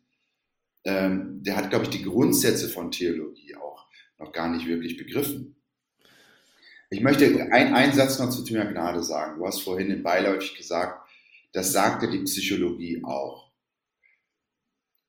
[0.85, 3.85] ähm, der hat, glaube ich, die Grundsätze von Theologie auch
[4.17, 5.55] noch gar nicht wirklich begriffen.
[6.93, 9.39] Ich möchte einen Satz noch zu Thema Gnade sagen.
[9.39, 11.09] Du hast vorhin in beiläufig gesagt,
[11.51, 13.49] das sagte die Psychologie auch.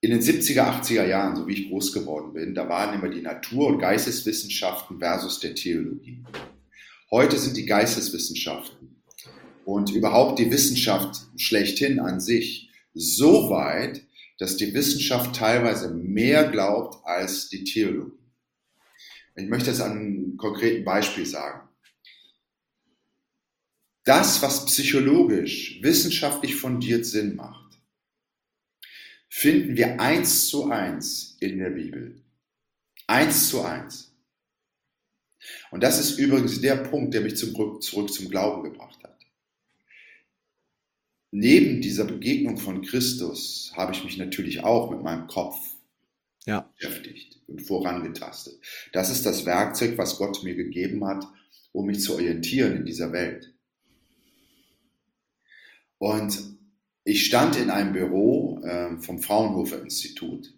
[0.00, 3.20] In den 70er, 80er Jahren, so wie ich groß geworden bin, da waren immer die
[3.20, 6.24] Natur- und Geisteswissenschaften versus der Theologie.
[7.10, 9.02] Heute sind die Geisteswissenschaften
[9.66, 14.00] und überhaupt die Wissenschaft schlechthin an sich so weit,
[14.38, 18.24] dass die Wissenschaft teilweise mehr glaubt als die Theologie.
[19.36, 21.63] Ich möchte es an einem konkreten Beispiel sagen.
[24.04, 27.78] Das, was psychologisch, wissenschaftlich fundiert Sinn macht,
[29.28, 32.22] finden wir eins zu eins in der Bibel.
[33.06, 34.14] Eins zu eins.
[35.70, 39.18] Und das ist übrigens der Punkt, der mich zum, zurück zum Glauben gebracht hat.
[41.30, 45.58] Neben dieser Begegnung von Christus habe ich mich natürlich auch mit meinem Kopf
[46.46, 46.70] ja.
[46.76, 48.54] beschäftigt und vorangetastet.
[48.92, 51.26] Das ist das Werkzeug, was Gott mir gegeben hat,
[51.72, 53.52] um mich zu orientieren in dieser Welt.
[56.04, 56.58] Und
[57.04, 60.52] ich stand in einem Büro äh, vom Fraunhofer Institut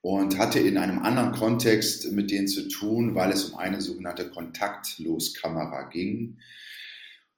[0.00, 4.30] und hatte in einem anderen Kontext mit denen zu tun, weil es um eine sogenannte
[4.30, 6.38] Kontaktloskamera ging,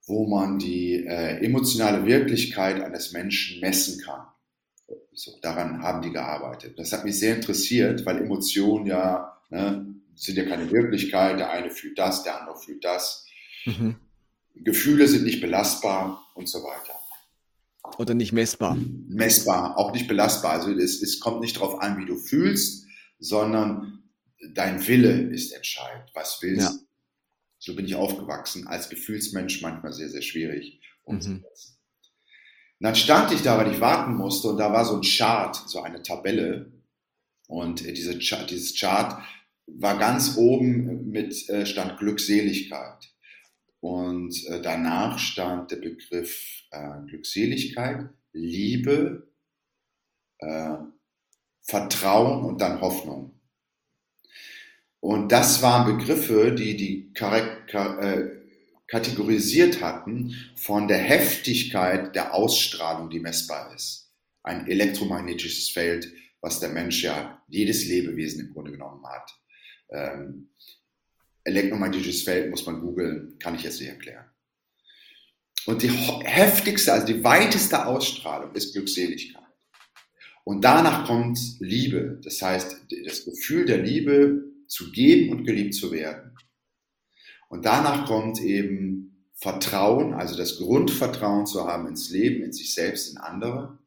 [0.06, 4.28] wo man die äh, emotionale Wirklichkeit eines Menschen messen kann.
[5.14, 6.78] So, daran haben die gearbeitet.
[6.78, 9.84] Das hat mich sehr interessiert, weil Emotionen ja ne,
[10.14, 11.40] sind ja keine Wirklichkeit.
[11.40, 13.26] Der eine fühlt das, der andere fühlt das.
[13.64, 13.96] Mhm.
[14.54, 16.98] Gefühle sind nicht belastbar und so weiter.
[17.98, 18.76] Oder nicht messbar?
[19.08, 20.52] Messbar, auch nicht belastbar.
[20.52, 22.86] Also es, es kommt nicht darauf an, wie du fühlst,
[23.18, 24.04] sondern
[24.52, 26.10] dein Wille ist entscheidend.
[26.14, 26.78] Was willst ja.
[27.58, 31.40] So bin ich aufgewachsen, als Gefühlsmensch manchmal sehr, sehr schwierig umzusetzen.
[31.40, 31.74] Mhm.
[32.80, 35.56] Und dann stand ich da, weil ich warten musste und da war so ein Chart,
[35.66, 36.72] so eine Tabelle.
[37.46, 39.22] Und diese Chart, dieses Chart
[39.66, 43.13] war ganz oben mit äh, stand Glückseligkeit.
[43.84, 49.28] Und äh, danach stand der Begriff äh, Glückseligkeit, Liebe,
[50.38, 50.76] äh,
[51.60, 53.38] Vertrauen und dann Hoffnung.
[55.00, 58.30] Und das waren Begriffe, die die äh,
[58.86, 64.14] kategorisiert hatten von der Heftigkeit der Ausstrahlung, die messbar ist.
[64.42, 66.10] Ein elektromagnetisches Feld,
[66.40, 69.30] was der Mensch ja, jedes Lebewesen im Grunde genommen hat.
[69.90, 70.48] Ähm,
[71.44, 74.24] elektromagnetisches Feld muss man googeln, kann ich jetzt nicht erklären.
[75.66, 79.42] Und die heftigste, also die weiteste Ausstrahlung ist Glückseligkeit.
[80.44, 85.90] Und danach kommt Liebe, das heißt das Gefühl der Liebe zu geben und geliebt zu
[85.90, 86.36] werden.
[87.48, 93.10] Und danach kommt eben Vertrauen, also das Grundvertrauen zu haben ins Leben, in sich selbst,
[93.10, 93.78] in andere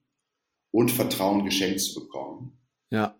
[0.71, 2.59] und Vertrauen geschenkt zu bekommen.
[2.89, 3.15] Ja.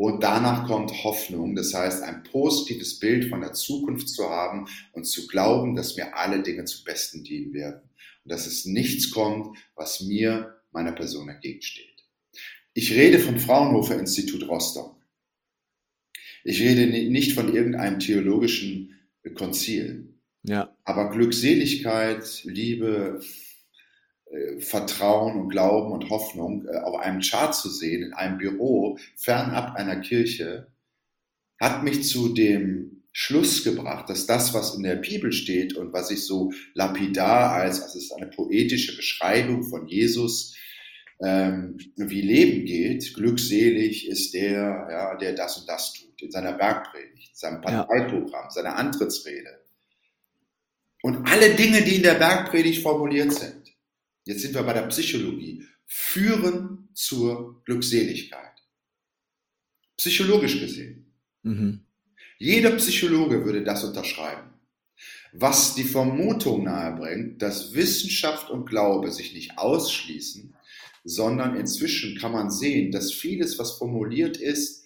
[0.00, 5.04] Und danach kommt Hoffnung, das heißt ein positives Bild von der Zukunft zu haben und
[5.04, 7.82] zu glauben, dass mir alle Dinge zum Besten dienen werden
[8.24, 12.02] und dass es nichts kommt, was mir, meiner Person entgegensteht.
[12.72, 14.96] Ich rede vom Fraunhofer Institut Rostock.
[16.44, 18.98] Ich rede nicht von irgendeinem theologischen
[19.34, 20.14] Konzil.
[20.44, 20.74] Ja.
[20.84, 23.20] Aber Glückseligkeit, Liebe,
[24.60, 29.74] Vertrauen und Glauben und Hoffnung äh, auf einem Chart zu sehen, in einem Büro, fernab
[29.76, 30.68] einer Kirche,
[31.58, 36.10] hat mich zu dem Schluss gebracht, dass das, was in der Bibel steht und was
[36.10, 40.56] ich so lapidar als, also es ist eine poetische Beschreibung von Jesus,
[41.20, 46.52] ähm, wie Leben geht, glückselig ist der, ja, der das und das tut, in seiner
[46.52, 48.50] Bergpredigt, seinem Parteiprogramm, ja.
[48.50, 49.60] seiner Antrittsrede.
[51.02, 53.59] Und alle Dinge, die in der Bergpredigt formuliert sind,
[54.30, 58.54] jetzt sind wir bei der Psychologie, führen zur Glückseligkeit.
[59.96, 61.12] Psychologisch gesehen.
[61.42, 61.80] Mhm.
[62.38, 64.50] Jeder Psychologe würde das unterschreiben.
[65.32, 70.54] Was die Vermutung nahebringt, dass Wissenschaft und Glaube sich nicht ausschließen,
[71.04, 74.84] sondern inzwischen kann man sehen, dass vieles, was formuliert ist,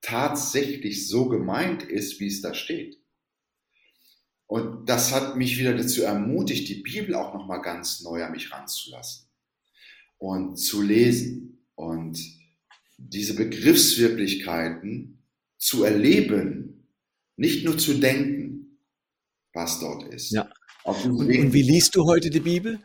[0.00, 2.98] tatsächlich so gemeint ist, wie es da steht.
[4.46, 8.32] Und das hat mich wieder dazu ermutigt, die Bibel auch noch mal ganz neu an
[8.32, 9.26] mich ranzulassen
[10.18, 12.18] und zu lesen und
[12.96, 15.22] diese Begriffswirklichkeiten
[15.58, 16.88] zu erleben,
[17.36, 18.78] nicht nur zu denken,
[19.52, 20.30] was dort ist.
[20.30, 20.48] Ja.
[20.84, 22.78] Und, und, wie liest du heute die Bibel?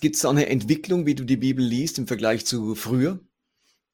[0.00, 3.20] Gibt es da eine Entwicklung, wie du die Bibel liest im Vergleich zu früher?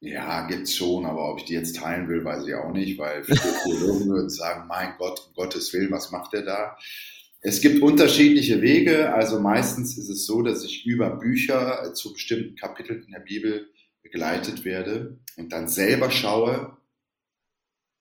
[0.01, 3.23] Ja, gibt's schon, aber ob ich die jetzt teilen will, weiß ich auch nicht, weil
[3.23, 6.77] viele Theologen würden sagen, mein Gott, um Gottes Willen, was macht er da?
[7.41, 12.55] Es gibt unterschiedliche Wege, also meistens ist es so, dass ich über Bücher zu bestimmten
[12.55, 13.69] Kapiteln in der Bibel
[14.01, 16.77] begleitet werde und dann selber schaue,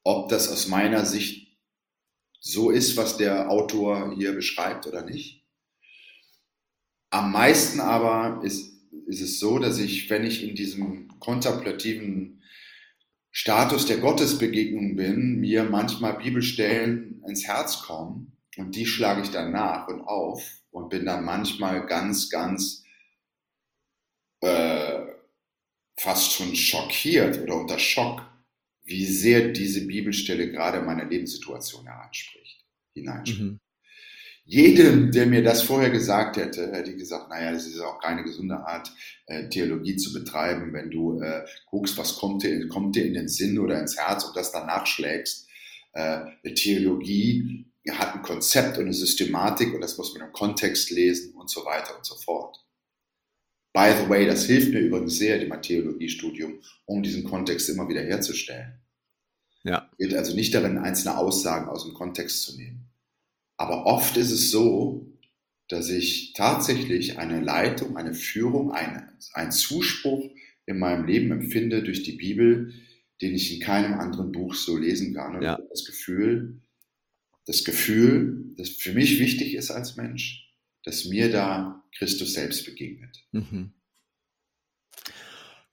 [0.04, 1.58] ob das aus meiner Sicht
[2.40, 5.44] so ist, was der Autor hier beschreibt oder nicht.
[7.10, 8.78] Am meisten aber ist
[9.08, 12.42] ist es so, dass ich, wenn ich in diesem kontemplativen
[13.30, 19.52] Status der Gottesbegegnung bin, mir manchmal Bibelstellen ins Herz kommen und die schlage ich dann
[19.52, 22.84] nach und auf und bin dann manchmal ganz, ganz
[24.40, 25.02] äh,
[25.96, 28.22] fast schon schockiert oder unter Schock,
[28.84, 32.64] wie sehr diese Bibelstelle gerade meine Lebenssituation heranspricht,
[32.94, 33.40] hineinspricht.
[33.40, 33.60] Mhm.
[34.50, 38.24] Jedem, der mir das vorher gesagt hätte, hätte ich gesagt, naja, das ist auch keine
[38.24, 38.90] gesunde Art,
[39.26, 43.28] äh, Theologie zu betreiben, wenn du äh, guckst, was kommt dir, kommt dir in den
[43.28, 45.46] Sinn oder ins Herz und das dann nachschlägst.
[45.92, 46.24] Äh,
[46.54, 51.50] Theologie hat ein Konzept und eine Systematik und das muss man im Kontext lesen und
[51.50, 52.56] so weiter und so fort.
[53.74, 58.00] By the way, das hilft mir übrigens sehr, mein Theologiestudium, um diesen Kontext immer wieder
[58.00, 58.80] herzustellen.
[59.64, 59.90] Ja.
[59.98, 62.87] Geht also nicht darin, einzelne Aussagen aus dem Kontext zu nehmen.
[63.58, 65.06] Aber oft ist es so,
[65.68, 70.24] dass ich tatsächlich eine Leitung, eine Führung, eine, einen Zuspruch
[70.64, 72.72] in meinem Leben empfinde durch die Bibel,
[73.20, 75.36] den ich in keinem anderen Buch so lesen kann.
[75.36, 75.58] Und ja.
[75.70, 76.62] das Gefühl,
[77.46, 80.48] das Gefühl, das für mich wichtig ist als Mensch,
[80.84, 83.24] dass mir da Christus selbst begegnet.
[83.32, 83.72] Mhm.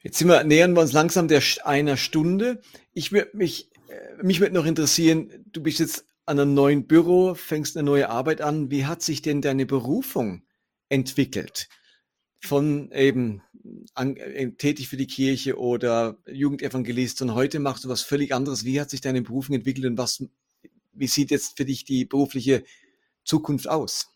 [0.02, 2.62] Jetzt wir, nähern wir uns langsam der einer Stunde.
[2.94, 7.36] Ich würde mich, äh, mich würde noch interessieren, du bist jetzt an einem neuen Büro,
[7.36, 8.72] fängst eine neue Arbeit an.
[8.72, 10.44] Wie hat sich denn deine Berufung
[10.90, 11.70] entwickelt?
[12.42, 13.42] Von eben
[13.94, 18.66] an, äh, tätig für die Kirche oder Jugendevangelist und heute machst du was völlig anderes.
[18.66, 20.24] Wie hat sich deine Berufung entwickelt und was,
[20.94, 22.64] wie sieht jetzt für dich die berufliche
[23.24, 24.10] Zukunft aus?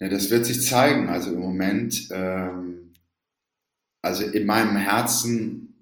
[0.00, 1.08] Ja, das wird sich zeigen.
[1.08, 2.94] Also im Moment, ähm,
[4.02, 5.74] also in meinem Herzen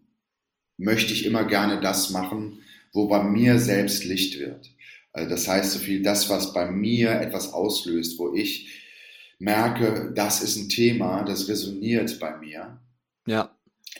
[0.79, 2.61] möchte ich immer gerne das machen,
[2.93, 4.76] wo bei mir selbst Licht wird.
[5.17, 8.69] Also das heißt so viel, das, was bei mir etwas auslöst, wo ich
[9.39, 12.79] merke, das ist ein Thema, das resoniert bei mir,
[13.27, 13.51] ja.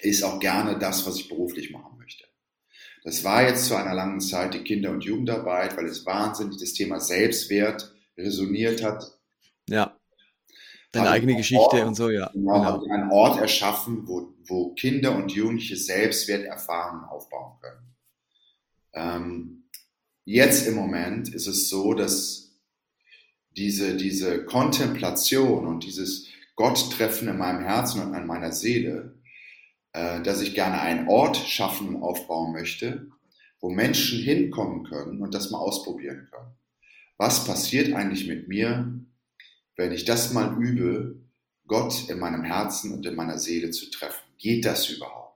[0.03, 2.27] ist auch gerne das, was ich beruflich machen möchte.
[3.03, 6.75] Das war jetzt zu einer langen Zeit die Kinder- und Jugendarbeit, weil es wahnsinnig das
[6.75, 9.19] Thema Selbstwert resoniert hat.
[9.71, 9.97] Ja.
[10.93, 12.29] Deine eigene Geschichte Ort, und so, ja.
[12.35, 12.95] Genau, genau.
[12.95, 17.97] einen Ort erschaffen, wo, wo Kinder und Jugendliche Selbstwert erfahren aufbauen können.
[18.93, 19.66] Ähm,
[20.29, 22.51] Jetzt im Moment ist es so, dass
[23.57, 29.15] diese, diese Kontemplation und dieses Gott-Treffen in meinem Herzen und an meiner Seele,
[29.93, 33.07] äh, dass ich gerne einen Ort schaffen und aufbauen möchte,
[33.61, 36.57] wo Menschen hinkommen können und das mal ausprobieren können.
[37.19, 39.01] Was passiert eigentlich mit mir,
[39.77, 41.21] wenn ich das mal übe,
[41.69, 44.25] Gott in meinem Herzen und in meiner Seele zu treffen?
[44.39, 45.36] Geht das überhaupt?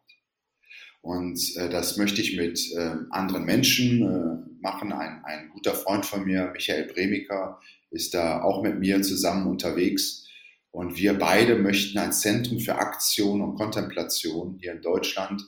[1.02, 4.92] Und äh, das möchte ich mit äh, anderen Menschen äh, machen.
[4.92, 10.28] Ein, ein guter Freund von mir, Michael Bremiker, ist da auch mit mir zusammen unterwegs.
[10.70, 15.42] Und wir beide möchten ein Zentrum für Aktion und Kontemplation hier in Deutschland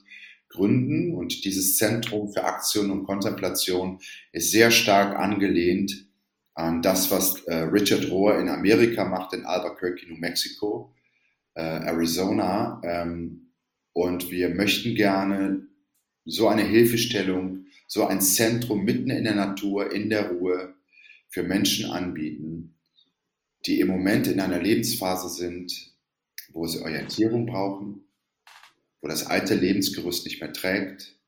[0.49, 1.15] gründen.
[1.15, 4.01] Und dieses Zentrum für Aktion und Kontemplation
[4.33, 6.07] ist sehr stark angelehnt
[6.55, 10.93] an das, was äh, Richard Rohr in Amerika macht, in Albuquerque, New Mexico,
[11.55, 12.81] äh, Arizona.
[12.85, 13.42] Ähm,
[13.93, 15.67] und wir möchten gerne
[16.25, 20.75] so eine Hilfestellung, so ein Zentrum mitten in der Natur, in der Ruhe
[21.29, 22.75] für Menschen anbieten,
[23.67, 25.93] die im Moment in einer Lebensphase sind,
[26.53, 28.05] wo sie Orientierung brauchen,
[29.01, 31.19] wo das alte Lebensgerüst nicht mehr trägt,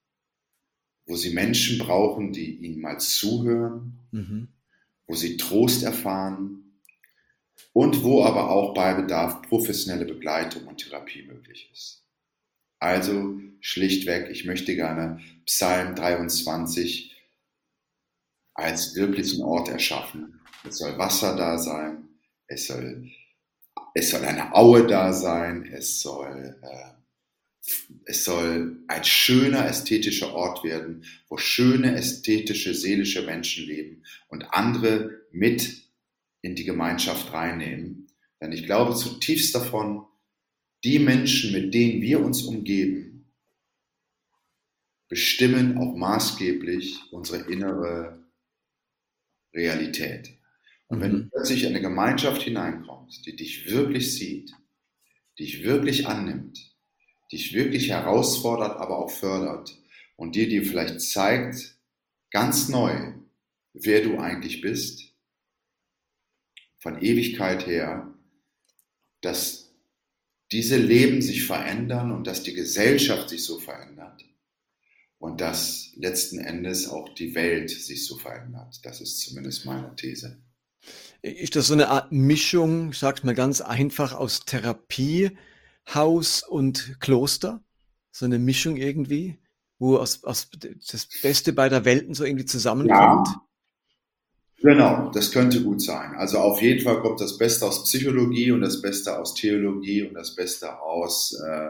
[1.07, 4.49] wo sie Menschen brauchen, die ihnen mal zuhören, mhm.
[5.07, 6.81] wo sie Trost erfahren
[7.73, 12.04] und wo aber auch bei Bedarf professionelle Begleitung und Therapie möglich ist.
[12.79, 17.15] Also schlichtweg, ich möchte gerne Psalm 23
[18.55, 22.09] als wirklichen Ort erschaffen, es soll Wasser da sein,
[22.47, 23.11] es soll,
[23.95, 27.71] es soll eine Aue da sein, es soll, äh,
[28.05, 35.23] es soll ein schöner ästhetischer Ort werden, wo schöne ästhetische, seelische Menschen leben und andere
[35.33, 35.83] mit
[36.43, 38.09] in die Gemeinschaft reinnehmen.
[38.41, 40.07] Denn ich glaube zutiefst davon,
[40.85, 43.33] die Menschen, mit denen wir uns umgeben,
[45.09, 48.23] bestimmen auch maßgeblich unsere innere
[49.55, 50.39] Realität.
[50.89, 51.31] Und wenn du mhm.
[51.31, 54.53] plötzlich in eine Gemeinschaft hineinkommst, die dich wirklich sieht,
[55.39, 56.77] dich wirklich annimmt,
[57.33, 59.77] dich wirklich herausfordert, aber auch fördert
[60.17, 61.79] und dir dir vielleicht zeigt,
[62.31, 63.15] ganz neu,
[63.73, 65.15] wer du eigentlich bist,
[66.79, 68.13] von Ewigkeit her,
[69.23, 69.64] dass
[70.53, 74.25] diese Leben sich verändern und dass die Gesellschaft sich so verändert
[75.19, 78.81] und dass letzten Endes auch die Welt sich so verändert.
[78.85, 80.43] Das ist zumindest meine These.
[81.23, 87.65] Ist das so eine Art Mischung, ich sag's mal ganz einfach, aus Therapiehaus und Kloster?
[88.11, 89.39] So eine Mischung irgendwie,
[89.79, 93.29] wo aus, aus das Beste beider Welten so irgendwie zusammenkommt?
[93.29, 93.44] Ja.
[94.65, 96.15] Genau, das könnte gut sein.
[96.15, 100.15] Also auf jeden Fall kommt das Beste aus Psychologie und das Beste aus Theologie und
[100.15, 101.69] das Beste aus äh,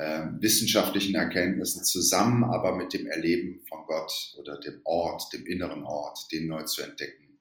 [0.00, 5.84] äh, wissenschaftlichen Erkenntnissen zusammen, aber mit dem Erleben von Gott oder dem Ort, dem inneren
[5.84, 7.38] Ort, den neu zu entdecken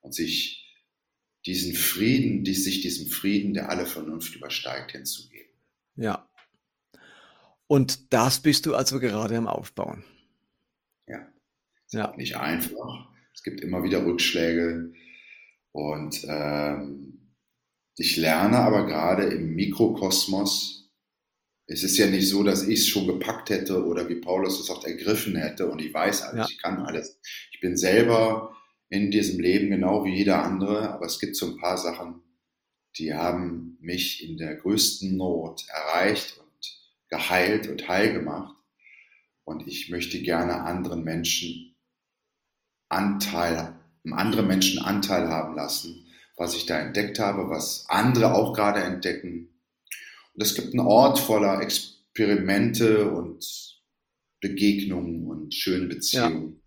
[0.00, 0.76] und sich
[1.46, 5.52] diesen Frieden, die, sich diesem Frieden, der alle Vernunft übersteigt, hinzugeben.
[5.94, 6.28] Ja.
[7.68, 10.02] Und das bist du also gerade am Aufbauen.
[11.06, 11.28] Ja.
[11.92, 12.12] ja.
[12.16, 13.11] Nicht einfach.
[13.42, 14.92] Es gibt immer wieder Rückschläge.
[15.72, 17.32] Und ähm,
[17.96, 20.88] ich lerne aber gerade im Mikrokosmos,
[21.66, 24.70] es ist ja nicht so, dass ich es schon gepackt hätte oder wie Paulus es
[24.70, 26.46] auch ergriffen hätte und ich weiß alles, ja.
[26.48, 27.18] ich kann alles.
[27.50, 28.54] Ich bin selber
[28.90, 32.22] in diesem Leben genau wie jeder andere, aber es gibt so ein paar Sachen,
[32.96, 38.54] die haben mich in der größten Not erreicht und geheilt und heil gemacht.
[39.42, 41.71] Und ich möchte gerne anderen Menschen
[42.92, 43.74] Anteil,
[44.10, 49.48] andere Menschen Anteil haben lassen, was ich da entdeckt habe, was andere auch gerade entdecken.
[50.34, 53.44] Und es gibt einen Ort voller Experimente und
[54.40, 56.52] Begegnungen und schönen Beziehungen.
[56.54, 56.62] Ja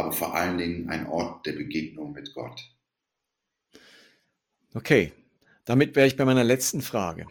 [0.00, 2.60] aber vor allen Dingen ein Ort der Begegnung mit Gott.
[4.72, 5.12] Okay,
[5.64, 7.26] damit wäre ich bei meiner letzten Frage.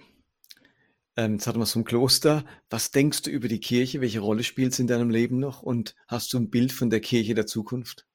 [1.19, 2.45] Ähm, jetzt hatten wir es vom Kloster.
[2.69, 3.99] Was denkst du über die Kirche?
[3.99, 5.61] Welche Rolle spielt es in deinem Leben noch?
[5.61, 8.05] Und hast du ein Bild von der Kirche der Zukunft?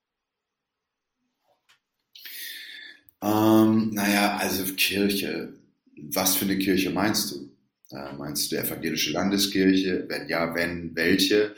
[3.22, 5.52] Ähm, naja, also Kirche.
[6.14, 7.54] Was für eine Kirche meinst du?
[7.90, 10.06] Äh, meinst du evangelische Landeskirche?
[10.08, 11.54] Wenn ja, wenn, welche?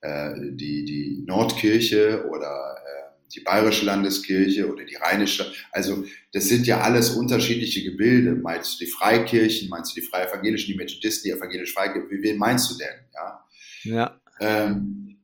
[0.00, 2.97] Äh, die, die Nordkirche oder äh,
[3.34, 5.52] die Bayerische Landeskirche oder die Rheinische.
[5.70, 8.34] Also das sind ja alles unterschiedliche Gebilde.
[8.34, 12.22] Meinst du die Freikirchen, meinst du die Freie Evangelischen, die Methodisten, die evangelisch Freikirchen?
[12.22, 12.94] Wen meinst du denn?
[13.14, 13.44] Ja.
[13.84, 14.20] ja.
[14.40, 15.18] Ähm,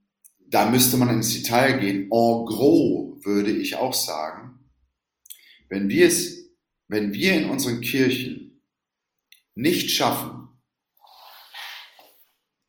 [0.49, 2.03] da müsste man ins Detail gehen.
[2.05, 2.09] En
[2.47, 4.61] gros würde ich auch sagen,
[5.69, 6.51] wenn wir es,
[6.89, 8.63] wenn wir in unseren Kirchen
[9.55, 10.49] nicht schaffen,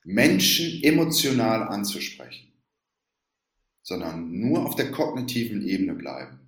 [0.04, 2.45] Menschen emotional anzusprechen,
[3.86, 6.40] sondern nur auf der kognitiven Ebene bleiben.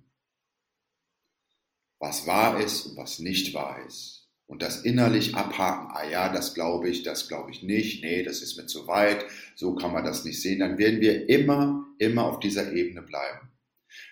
[2.00, 4.28] Was wahr ist und was nicht wahr ist.
[4.46, 8.42] Und das innerlich abhaken, ah ja, das glaube ich, das glaube ich nicht, nee, das
[8.42, 9.24] ist mir zu weit,
[9.54, 13.50] so kann man das nicht sehen, dann werden wir immer, immer auf dieser Ebene bleiben.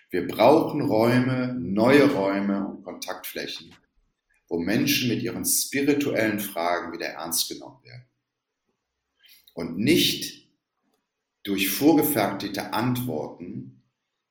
[0.09, 3.75] Wir brauchen Räume, neue Räume und Kontaktflächen,
[4.47, 8.05] wo Menschen mit ihren spirituellen Fragen wieder ernst genommen werden
[9.53, 10.36] und nicht
[11.47, 13.83] durch vorgefertigte Antworten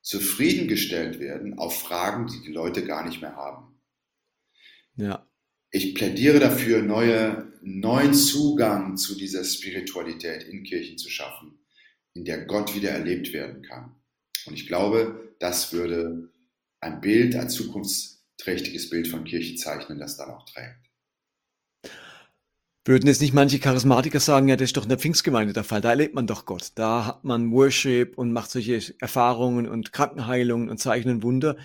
[0.02, 3.80] zufriedengestellt werden auf Fragen, die die Leute gar nicht mehr haben.
[4.96, 5.26] Ja.
[5.70, 11.58] Ich plädiere dafür, neue, neuen Zugang zu dieser Spiritualität in Kirchen zu schaffen,
[12.12, 13.96] in der Gott wieder erlebt werden kann.
[14.44, 16.30] Und ich glaube, das würde
[16.80, 20.85] ein Bild, ein zukunftsträchtiges Bild von Kirche zeichnen, das dann auch trägt.
[22.86, 25.80] Würden jetzt nicht manche Charismatiker sagen, ja, das ist doch in der Pfingstgemeinde der Fall,
[25.80, 26.70] da erlebt man doch Gott.
[26.76, 31.56] Da hat man Worship und macht solche Erfahrungen und Krankenheilungen und Zeichnen Wunder.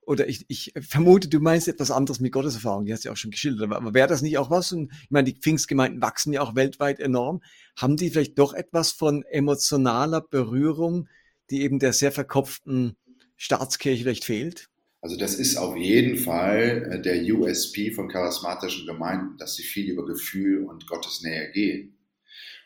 [0.00, 3.16] Oder ich, ich vermute, du meinst etwas anderes mit Gotteserfahrung, die hast du ja auch
[3.16, 3.72] schon geschildert.
[3.72, 4.72] Aber wäre das nicht auch was?
[4.72, 7.42] Und ich meine, die Pfingstgemeinden wachsen ja auch weltweit enorm.
[7.76, 11.08] Haben die vielleicht doch etwas von emotionaler Berührung,
[11.48, 12.96] die eben der sehr verkopften
[13.36, 14.68] Staatskirche vielleicht fehlt?
[15.06, 19.88] Also das ist auf jeden Fall äh, der USP von charismatischen Gemeinden, dass sie viel
[19.88, 21.96] über Gefühl und Gottes Nähe gehen.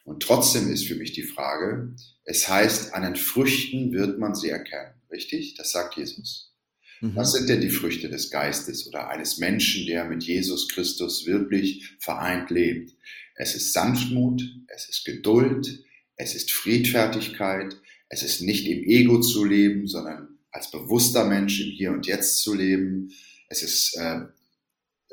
[0.05, 4.49] Und trotzdem ist für mich die Frage, es heißt, an den Früchten wird man sie
[4.49, 4.95] erkennen.
[5.11, 5.53] Richtig?
[5.57, 6.57] Das sagt Jesus.
[7.03, 7.15] Mhm.
[7.15, 11.95] Was sind denn die Früchte des Geistes oder eines Menschen, der mit Jesus Christus wirklich
[11.99, 12.97] vereint lebt?
[13.35, 15.85] Es ist Sanftmut, es ist Geduld,
[16.17, 17.77] es ist Friedfertigkeit,
[18.09, 22.43] es ist nicht im Ego zu leben, sondern als bewusster Mensch im Hier und Jetzt
[22.43, 23.13] zu leben.
[23.49, 24.21] Es ist, äh,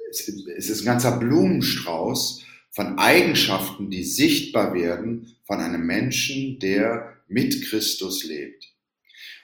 [0.10, 7.18] es, es ist ein ganzer Blumenstrauß von Eigenschaften, die sichtbar werden von einem Menschen, der
[7.28, 8.74] mit Christus lebt.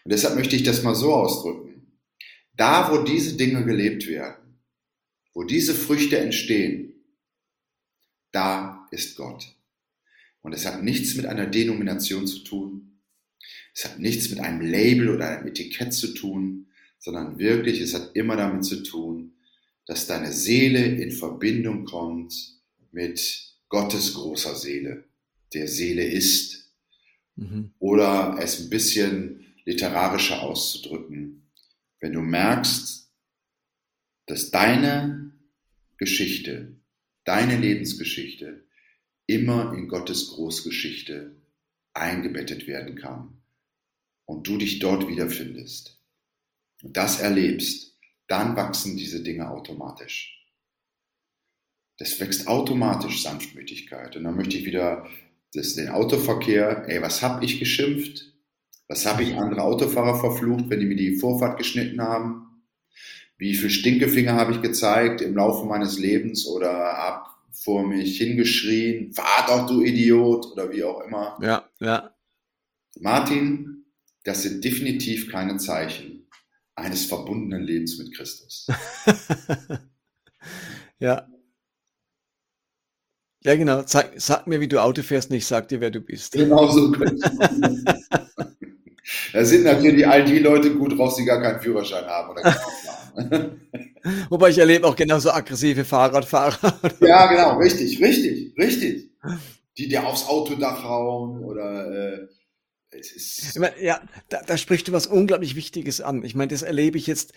[0.04, 2.00] Und deshalb möchte ich das mal so ausdrücken.
[2.56, 4.60] Da, wo diese Dinge gelebt werden,
[5.34, 6.94] wo diese Früchte entstehen,
[8.32, 9.56] da ist Gott.
[10.42, 12.93] Und es hat nichts mit einer Denomination zu tun.
[13.74, 16.68] Es hat nichts mit einem Label oder einem Etikett zu tun,
[17.00, 19.34] sondern wirklich, es hat immer damit zu tun,
[19.86, 22.34] dass deine Seele in Verbindung kommt
[22.92, 25.06] mit Gottes großer Seele,
[25.54, 26.72] der Seele ist.
[27.36, 27.74] Mhm.
[27.80, 31.50] Oder es ein bisschen literarischer auszudrücken,
[32.00, 33.10] wenn du merkst,
[34.28, 35.34] dass deine
[35.98, 36.76] Geschichte,
[37.26, 38.64] deine Lebensgeschichte
[39.26, 41.36] immer in Gottes Großgeschichte
[41.94, 43.43] eingebettet werden kann
[44.34, 46.00] und du dich dort wiederfindest
[46.82, 50.46] und das erlebst, dann wachsen diese Dinge automatisch.
[51.98, 54.16] Das wächst automatisch Sanftmütigkeit.
[54.16, 55.08] Und dann möchte ich wieder
[55.54, 58.34] das, den Autoverkehr, ey, was hab ich geschimpft?
[58.88, 62.64] Was habe ich andere Autofahrer verflucht, wenn die mir die Vorfahrt geschnitten haben?
[63.38, 69.14] Wie viel Stinkefinger habe ich gezeigt im Laufe meines Lebens oder habe vor mich hingeschrien,
[69.14, 71.38] fahr doch du Idiot oder wie auch immer.
[71.42, 72.14] Ja, ja.
[73.00, 73.83] Martin,
[74.24, 76.28] das sind definitiv keine Zeichen
[76.76, 78.68] eines verbundenen Lebens mit Christus.
[81.00, 81.28] ja.
[83.44, 83.84] Ja, genau.
[83.86, 86.32] Sag, sag, mir, wie du Auto fährst, nicht sag dir, wer du bist.
[86.32, 86.92] Genau so
[89.34, 92.66] Da sind natürlich all die Leute gut drauf, die gar keinen Führerschein haben oder
[94.30, 96.74] Wobei ich erlebe auch genauso aggressive Fahrradfahrer.
[97.02, 99.12] ja, genau, richtig, richtig, richtig.
[99.78, 102.28] Die dir aufs Autodach hauen oder äh,
[102.94, 103.58] ist.
[103.60, 106.24] Meine, ja, da, da sprichst du was unglaublich Wichtiges an.
[106.24, 107.34] Ich meine, das erlebe ich jetzt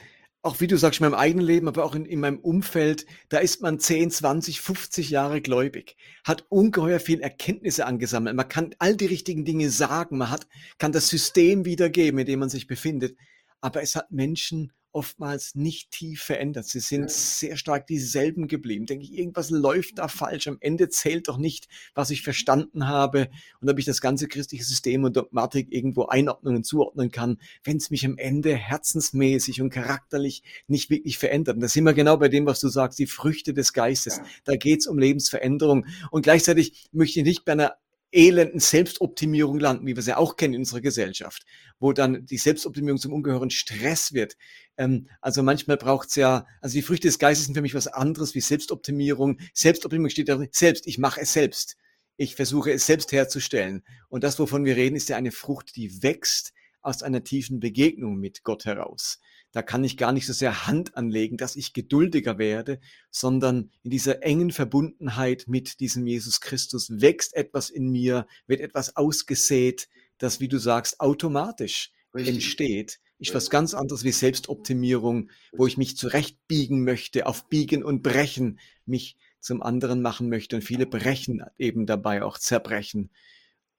[0.46, 3.38] auch wie du sagst, in meinem eigenen Leben, aber auch in, in, meinem Umfeld, da
[3.38, 8.36] ist man 10, 20, 50 Jahre gläubig, hat ungeheuer viel Erkenntnisse angesammelt.
[8.36, 10.46] Man kann all die richtigen Dinge sagen, man hat,
[10.78, 13.16] kann das System wiedergeben, in dem man sich befindet.
[13.60, 16.66] Aber es hat Menschen oftmals nicht tief verändert.
[16.66, 18.86] Sie sind sehr stark dieselben geblieben.
[18.86, 20.48] Denke ich, irgendwas läuft da falsch.
[20.48, 23.28] Am Ende zählt doch nicht, was ich verstanden habe
[23.60, 27.76] und ob ich das ganze christliche System und Dogmatik irgendwo einordnen und zuordnen kann, wenn
[27.76, 31.56] es mich am Ende herzensmäßig und charakterlich nicht wirklich verändert.
[31.56, 34.22] Und da sind wir genau bei dem, was du sagst, die Früchte des Geistes.
[34.44, 35.84] Da geht es um Lebensveränderung.
[36.10, 37.76] Und gleichzeitig möchte ich nicht bei einer
[38.12, 41.44] elenden Selbstoptimierung landen, wie wir sie auch kennen in unserer Gesellschaft,
[41.78, 44.36] wo dann die Selbstoptimierung zum ungeheuren Stress wird.
[44.76, 47.88] Ähm, also manchmal braucht es ja, also die Früchte des Geistes sind für mich was
[47.88, 49.38] anderes wie Selbstoptimierung.
[49.52, 51.76] Selbstoptimierung steht da selbst, ich mache es selbst.
[52.18, 53.82] Ich versuche es selbst herzustellen.
[54.08, 58.16] Und das, wovon wir reden, ist ja eine Frucht, die wächst aus einer tiefen Begegnung
[58.16, 59.20] mit Gott heraus
[59.52, 62.80] da kann ich gar nicht so sehr Hand anlegen, dass ich geduldiger werde,
[63.10, 68.96] sondern in dieser engen Verbundenheit mit diesem Jesus Christus wächst etwas in mir, wird etwas
[68.96, 69.88] ausgesät,
[70.18, 72.34] das, wie du sagst, automatisch Richtig.
[72.34, 73.00] entsteht.
[73.18, 78.58] Ist was ganz anderes wie Selbstoptimierung, wo ich mich zurechtbiegen möchte, auf Biegen und Brechen
[78.84, 80.56] mich zum anderen machen möchte.
[80.56, 83.10] Und viele brechen eben dabei auch zerbrechen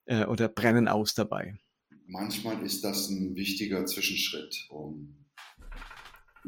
[0.05, 1.55] äh, oder brennen aus dabei.
[2.07, 5.26] Manchmal ist das ein wichtiger Zwischenschritt, um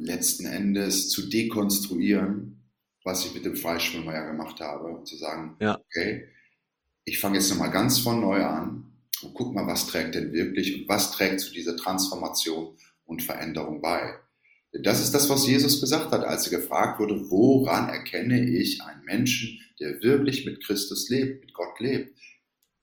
[0.01, 2.61] letzten Endes zu dekonstruieren,
[3.03, 5.80] was ich mit dem Freischwimmer ja gemacht habe, und zu sagen, ja.
[5.80, 6.27] okay,
[7.05, 10.81] ich fange jetzt nochmal ganz von neu an und guck mal, was trägt denn wirklich
[10.81, 14.15] und was trägt zu dieser Transformation und Veränderung bei.
[14.73, 18.81] Denn das ist das, was Jesus gesagt hat, als er gefragt wurde, woran erkenne ich
[18.84, 22.15] einen Menschen, der wirklich mit Christus lebt, mit Gott lebt?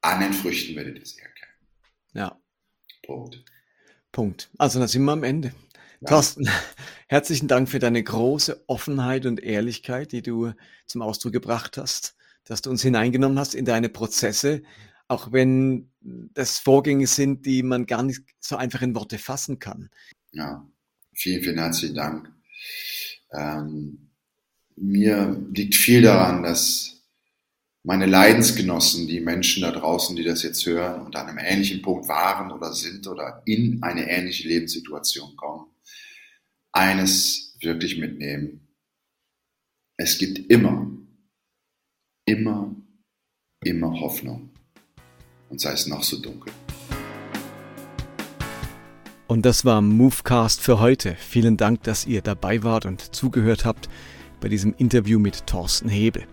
[0.00, 1.52] An den Früchten werdet ihr sie erkennen.
[2.14, 2.40] Ja.
[3.04, 3.44] Punkt.
[4.10, 4.50] Punkt.
[4.58, 5.52] Also da sind wir am Ende.
[6.00, 6.08] Ja.
[6.08, 6.48] Thorsten,
[7.08, 10.52] herzlichen Dank für deine große Offenheit und Ehrlichkeit, die du
[10.86, 14.62] zum Ausdruck gebracht hast, dass du uns hineingenommen hast in deine Prozesse,
[15.08, 19.88] auch wenn das Vorgänge sind, die man gar nicht so einfach in Worte fassen kann.
[20.32, 20.66] Ja,
[21.14, 22.32] vielen, vielen herzlichen Dank.
[23.32, 24.10] Ähm,
[24.76, 26.96] mir liegt viel daran, dass
[27.82, 32.08] meine Leidensgenossen, die Menschen da draußen, die das jetzt hören und an einem ähnlichen Punkt
[32.08, 35.66] waren oder sind oder in eine ähnliche Lebenssituation kommen,
[36.76, 38.68] eines wirklich mitnehmen.
[39.98, 40.90] Es gibt immer,
[42.26, 42.76] immer,
[43.64, 44.50] immer Hoffnung.
[45.48, 46.52] Und sei es noch so dunkel.
[49.26, 51.14] Und das war Movecast für heute.
[51.14, 53.88] Vielen Dank, dass ihr dabei wart und zugehört habt
[54.40, 56.26] bei diesem Interview mit Thorsten Hebel.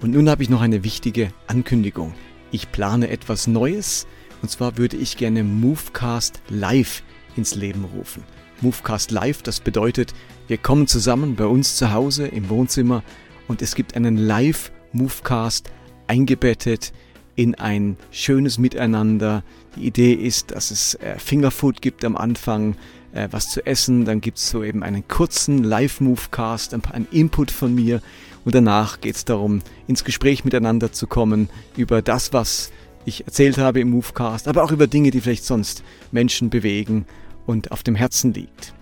[0.00, 2.14] Und nun habe ich noch eine wichtige Ankündigung.
[2.52, 4.06] Ich plane etwas Neues
[4.40, 7.02] und zwar würde ich gerne Movecast Live
[7.36, 8.24] ins Leben rufen.
[8.62, 10.14] Movecast Live, das bedeutet,
[10.48, 13.02] wir kommen zusammen bei uns zu Hause im Wohnzimmer
[13.48, 15.70] und es gibt einen Live-Movecast
[16.06, 16.92] eingebettet
[17.36, 19.42] in ein schönes Miteinander.
[19.76, 22.76] Die Idee ist, dass es äh, Fingerfood gibt am Anfang,
[23.12, 27.50] äh, was zu essen, dann gibt es so eben einen kurzen Live-Movecast, ein, ein Input
[27.50, 28.02] von mir.
[28.44, 32.72] Und danach geht es darum, ins Gespräch miteinander zu kommen über das, was
[33.04, 35.82] ich erzählt habe im Movecast, aber auch über Dinge, die vielleicht sonst
[36.12, 37.06] Menschen bewegen
[37.50, 38.74] und auf dem Herzen liegt.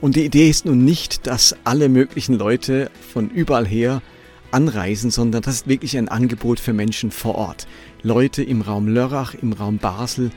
[0.00, 4.00] Und die Idee ist nun nicht, dass alle möglichen Leute von überall her
[4.52, 7.66] anreisen, sondern das ist wirklich ein Angebot für Menschen vor Ort.
[8.02, 10.30] Leute im Raum Lörrach, im Raum Basel,